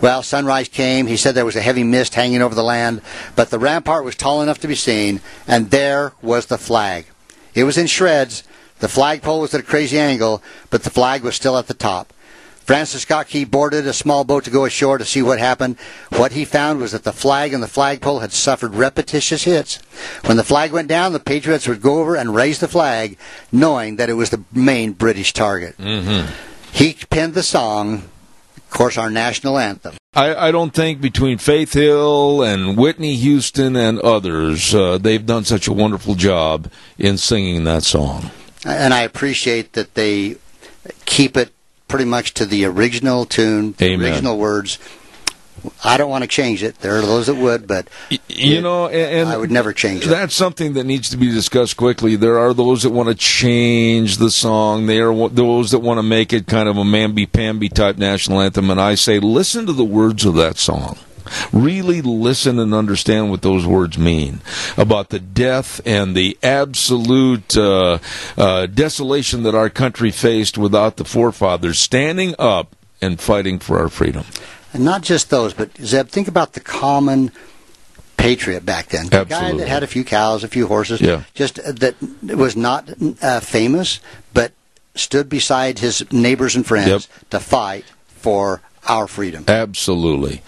Well, 0.00 0.22
sunrise 0.22 0.68
came. 0.68 1.06
He 1.06 1.18
said 1.18 1.34
there 1.34 1.44
was 1.44 1.56
a 1.56 1.60
heavy 1.60 1.84
mist 1.84 2.14
hanging 2.14 2.40
over 2.40 2.54
the 2.54 2.62
land, 2.62 3.02
but 3.36 3.50
the 3.50 3.58
rampart 3.58 4.04
was 4.04 4.16
tall 4.16 4.40
enough 4.40 4.60
to 4.60 4.68
be 4.68 4.74
seen, 4.74 5.20
and 5.46 5.70
there 5.70 6.14
was 6.22 6.46
the 6.46 6.56
flag. 6.56 7.04
It 7.54 7.64
was 7.64 7.76
in 7.76 7.86
shreds. 7.86 8.42
The 8.78 8.88
flagpole 8.88 9.42
was 9.42 9.52
at 9.52 9.60
a 9.60 9.64
crazy 9.64 9.98
angle, 9.98 10.42
but 10.70 10.84
the 10.84 10.90
flag 10.90 11.22
was 11.22 11.36
still 11.36 11.58
at 11.58 11.66
the 11.66 11.74
top. 11.74 12.14
Francis 12.70 13.02
Scott 13.02 13.26
Key 13.26 13.42
boarded 13.42 13.84
a 13.88 13.92
small 13.92 14.22
boat 14.22 14.44
to 14.44 14.50
go 14.50 14.64
ashore 14.64 14.96
to 14.96 15.04
see 15.04 15.22
what 15.22 15.40
happened. 15.40 15.76
What 16.10 16.30
he 16.30 16.44
found 16.44 16.78
was 16.78 16.92
that 16.92 17.02
the 17.02 17.12
flag 17.12 17.52
and 17.52 17.60
the 17.60 17.66
flagpole 17.66 18.20
had 18.20 18.30
suffered 18.30 18.76
repetitious 18.76 19.42
hits. 19.42 19.80
When 20.26 20.36
the 20.36 20.44
flag 20.44 20.70
went 20.70 20.86
down, 20.86 21.12
the 21.12 21.18
Patriots 21.18 21.66
would 21.66 21.82
go 21.82 21.98
over 21.98 22.14
and 22.14 22.32
raise 22.32 22.60
the 22.60 22.68
flag, 22.68 23.18
knowing 23.50 23.96
that 23.96 24.08
it 24.08 24.12
was 24.12 24.30
the 24.30 24.44
main 24.52 24.92
British 24.92 25.32
target. 25.32 25.76
Mm-hmm. 25.78 26.32
He 26.70 26.94
penned 27.10 27.34
the 27.34 27.42
song, 27.42 28.04
of 28.56 28.70
course, 28.70 28.96
our 28.96 29.10
national 29.10 29.58
anthem. 29.58 29.96
I, 30.14 30.36
I, 30.36 30.50
don't 30.52 30.72
think 30.72 31.00
between 31.00 31.38
Faith 31.38 31.72
Hill 31.72 32.44
and 32.44 32.76
Whitney 32.76 33.16
Houston 33.16 33.74
and 33.74 33.98
others, 33.98 34.72
uh, 34.76 34.96
they've 34.96 35.26
done 35.26 35.44
such 35.44 35.66
a 35.66 35.72
wonderful 35.72 36.14
job 36.14 36.70
in 36.98 37.18
singing 37.18 37.64
that 37.64 37.82
song. 37.82 38.30
And 38.64 38.94
I 38.94 39.00
appreciate 39.00 39.72
that 39.72 39.94
they 39.94 40.36
keep 41.04 41.36
it 41.36 41.52
pretty 41.90 42.06
much 42.06 42.32
to 42.34 42.46
the 42.46 42.64
original 42.64 43.26
tune, 43.26 43.72
the 43.72 43.86
Amen. 43.86 44.12
original 44.12 44.38
words. 44.38 44.78
I 45.84 45.98
don't 45.98 46.08
want 46.08 46.24
to 46.24 46.28
change 46.28 46.62
it. 46.62 46.78
There 46.78 46.96
are 46.96 47.02
those 47.02 47.26
that 47.26 47.34
would, 47.34 47.66
but 47.66 47.88
you 48.08 48.58
it, 48.58 48.62
know, 48.62 48.88
and, 48.88 49.28
I 49.28 49.36
would 49.36 49.50
never 49.50 49.74
change 49.74 50.06
it. 50.06 50.08
That's 50.08 50.34
something 50.34 50.72
that 50.72 50.84
needs 50.84 51.10
to 51.10 51.18
be 51.18 51.30
discussed 51.30 51.76
quickly. 51.76 52.16
There 52.16 52.38
are 52.38 52.54
those 52.54 52.84
that 52.84 52.90
want 52.90 53.10
to 53.10 53.14
change 53.14 54.16
the 54.16 54.30
song. 54.30 54.86
There 54.86 55.12
are 55.12 55.28
those 55.28 55.72
that 55.72 55.80
want 55.80 55.98
to 55.98 56.02
make 56.02 56.32
it 56.32 56.46
kind 56.46 56.66
of 56.66 56.78
a 56.78 56.82
mamby-pamby 56.82 57.68
type 57.68 57.98
national 57.98 58.40
anthem, 58.40 58.70
and 58.70 58.80
I 58.80 58.94
say, 58.94 59.18
listen 59.18 59.66
to 59.66 59.74
the 59.74 59.84
words 59.84 60.24
of 60.24 60.34
that 60.36 60.56
song. 60.56 60.96
Really 61.52 62.02
listen 62.02 62.58
and 62.58 62.74
understand 62.74 63.30
what 63.30 63.42
those 63.42 63.66
words 63.66 63.98
mean 63.98 64.40
about 64.76 65.10
the 65.10 65.20
death 65.20 65.80
and 65.86 66.14
the 66.14 66.38
absolute 66.42 67.56
uh, 67.56 67.98
uh, 68.36 68.66
desolation 68.66 69.42
that 69.42 69.54
our 69.54 69.70
country 69.70 70.10
faced 70.10 70.58
without 70.58 70.96
the 70.96 71.04
forefathers 71.04 71.78
standing 71.78 72.34
up 72.38 72.74
and 73.00 73.20
fighting 73.20 73.58
for 73.58 73.78
our 73.78 73.88
freedom. 73.88 74.24
And 74.72 74.84
not 74.84 75.02
just 75.02 75.30
those, 75.30 75.52
but 75.52 75.76
Zeb, 75.78 76.08
think 76.08 76.28
about 76.28 76.52
the 76.52 76.60
common 76.60 77.32
patriot 78.16 78.64
back 78.64 78.88
then. 78.88 79.06
The 79.06 79.18
Absolutely. 79.18 79.52
guy 79.52 79.58
that 79.58 79.68
had 79.68 79.82
a 79.82 79.86
few 79.86 80.04
cows, 80.04 80.44
a 80.44 80.48
few 80.48 80.66
horses, 80.66 81.00
yeah. 81.00 81.24
just 81.34 81.58
uh, 81.58 81.72
that 81.72 81.96
was 82.22 82.56
not 82.56 82.88
uh, 83.22 83.40
famous, 83.40 84.00
but 84.34 84.52
stood 84.94 85.28
beside 85.28 85.78
his 85.78 86.10
neighbors 86.12 86.54
and 86.54 86.66
friends 86.66 86.88
yep. 86.88 87.30
to 87.30 87.40
fight 87.40 87.84
for 88.08 88.60
our 88.90 89.06
freedom. 89.06 89.44
Absolutely. 89.46 90.42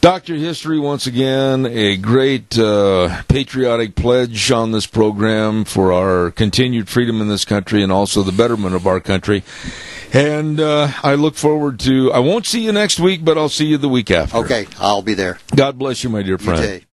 Dr. 0.00 0.34
History, 0.34 0.80
once 0.80 1.06
again, 1.06 1.64
a 1.64 1.96
great 1.96 2.58
uh, 2.58 3.22
patriotic 3.28 3.94
pledge 3.94 4.50
on 4.50 4.72
this 4.72 4.86
program 4.86 5.64
for 5.64 5.92
our 5.92 6.32
continued 6.32 6.88
freedom 6.88 7.20
in 7.20 7.28
this 7.28 7.44
country 7.44 7.84
and 7.84 7.92
also 7.92 8.22
the 8.22 8.32
betterment 8.32 8.74
of 8.74 8.88
our 8.88 8.98
country. 8.98 9.44
And 10.12 10.58
uh, 10.58 10.90
I 11.02 11.14
look 11.14 11.36
forward 11.36 11.78
to, 11.80 12.12
I 12.12 12.18
won't 12.18 12.46
see 12.46 12.64
you 12.64 12.72
next 12.72 12.98
week, 12.98 13.24
but 13.24 13.38
I'll 13.38 13.48
see 13.48 13.66
you 13.66 13.78
the 13.78 13.88
week 13.88 14.10
after. 14.10 14.38
Okay, 14.38 14.66
I'll 14.78 15.02
be 15.02 15.14
there. 15.14 15.38
God 15.54 15.78
bless 15.78 16.02
you, 16.02 16.10
my 16.10 16.22
dear 16.22 16.38
friend. 16.38 16.82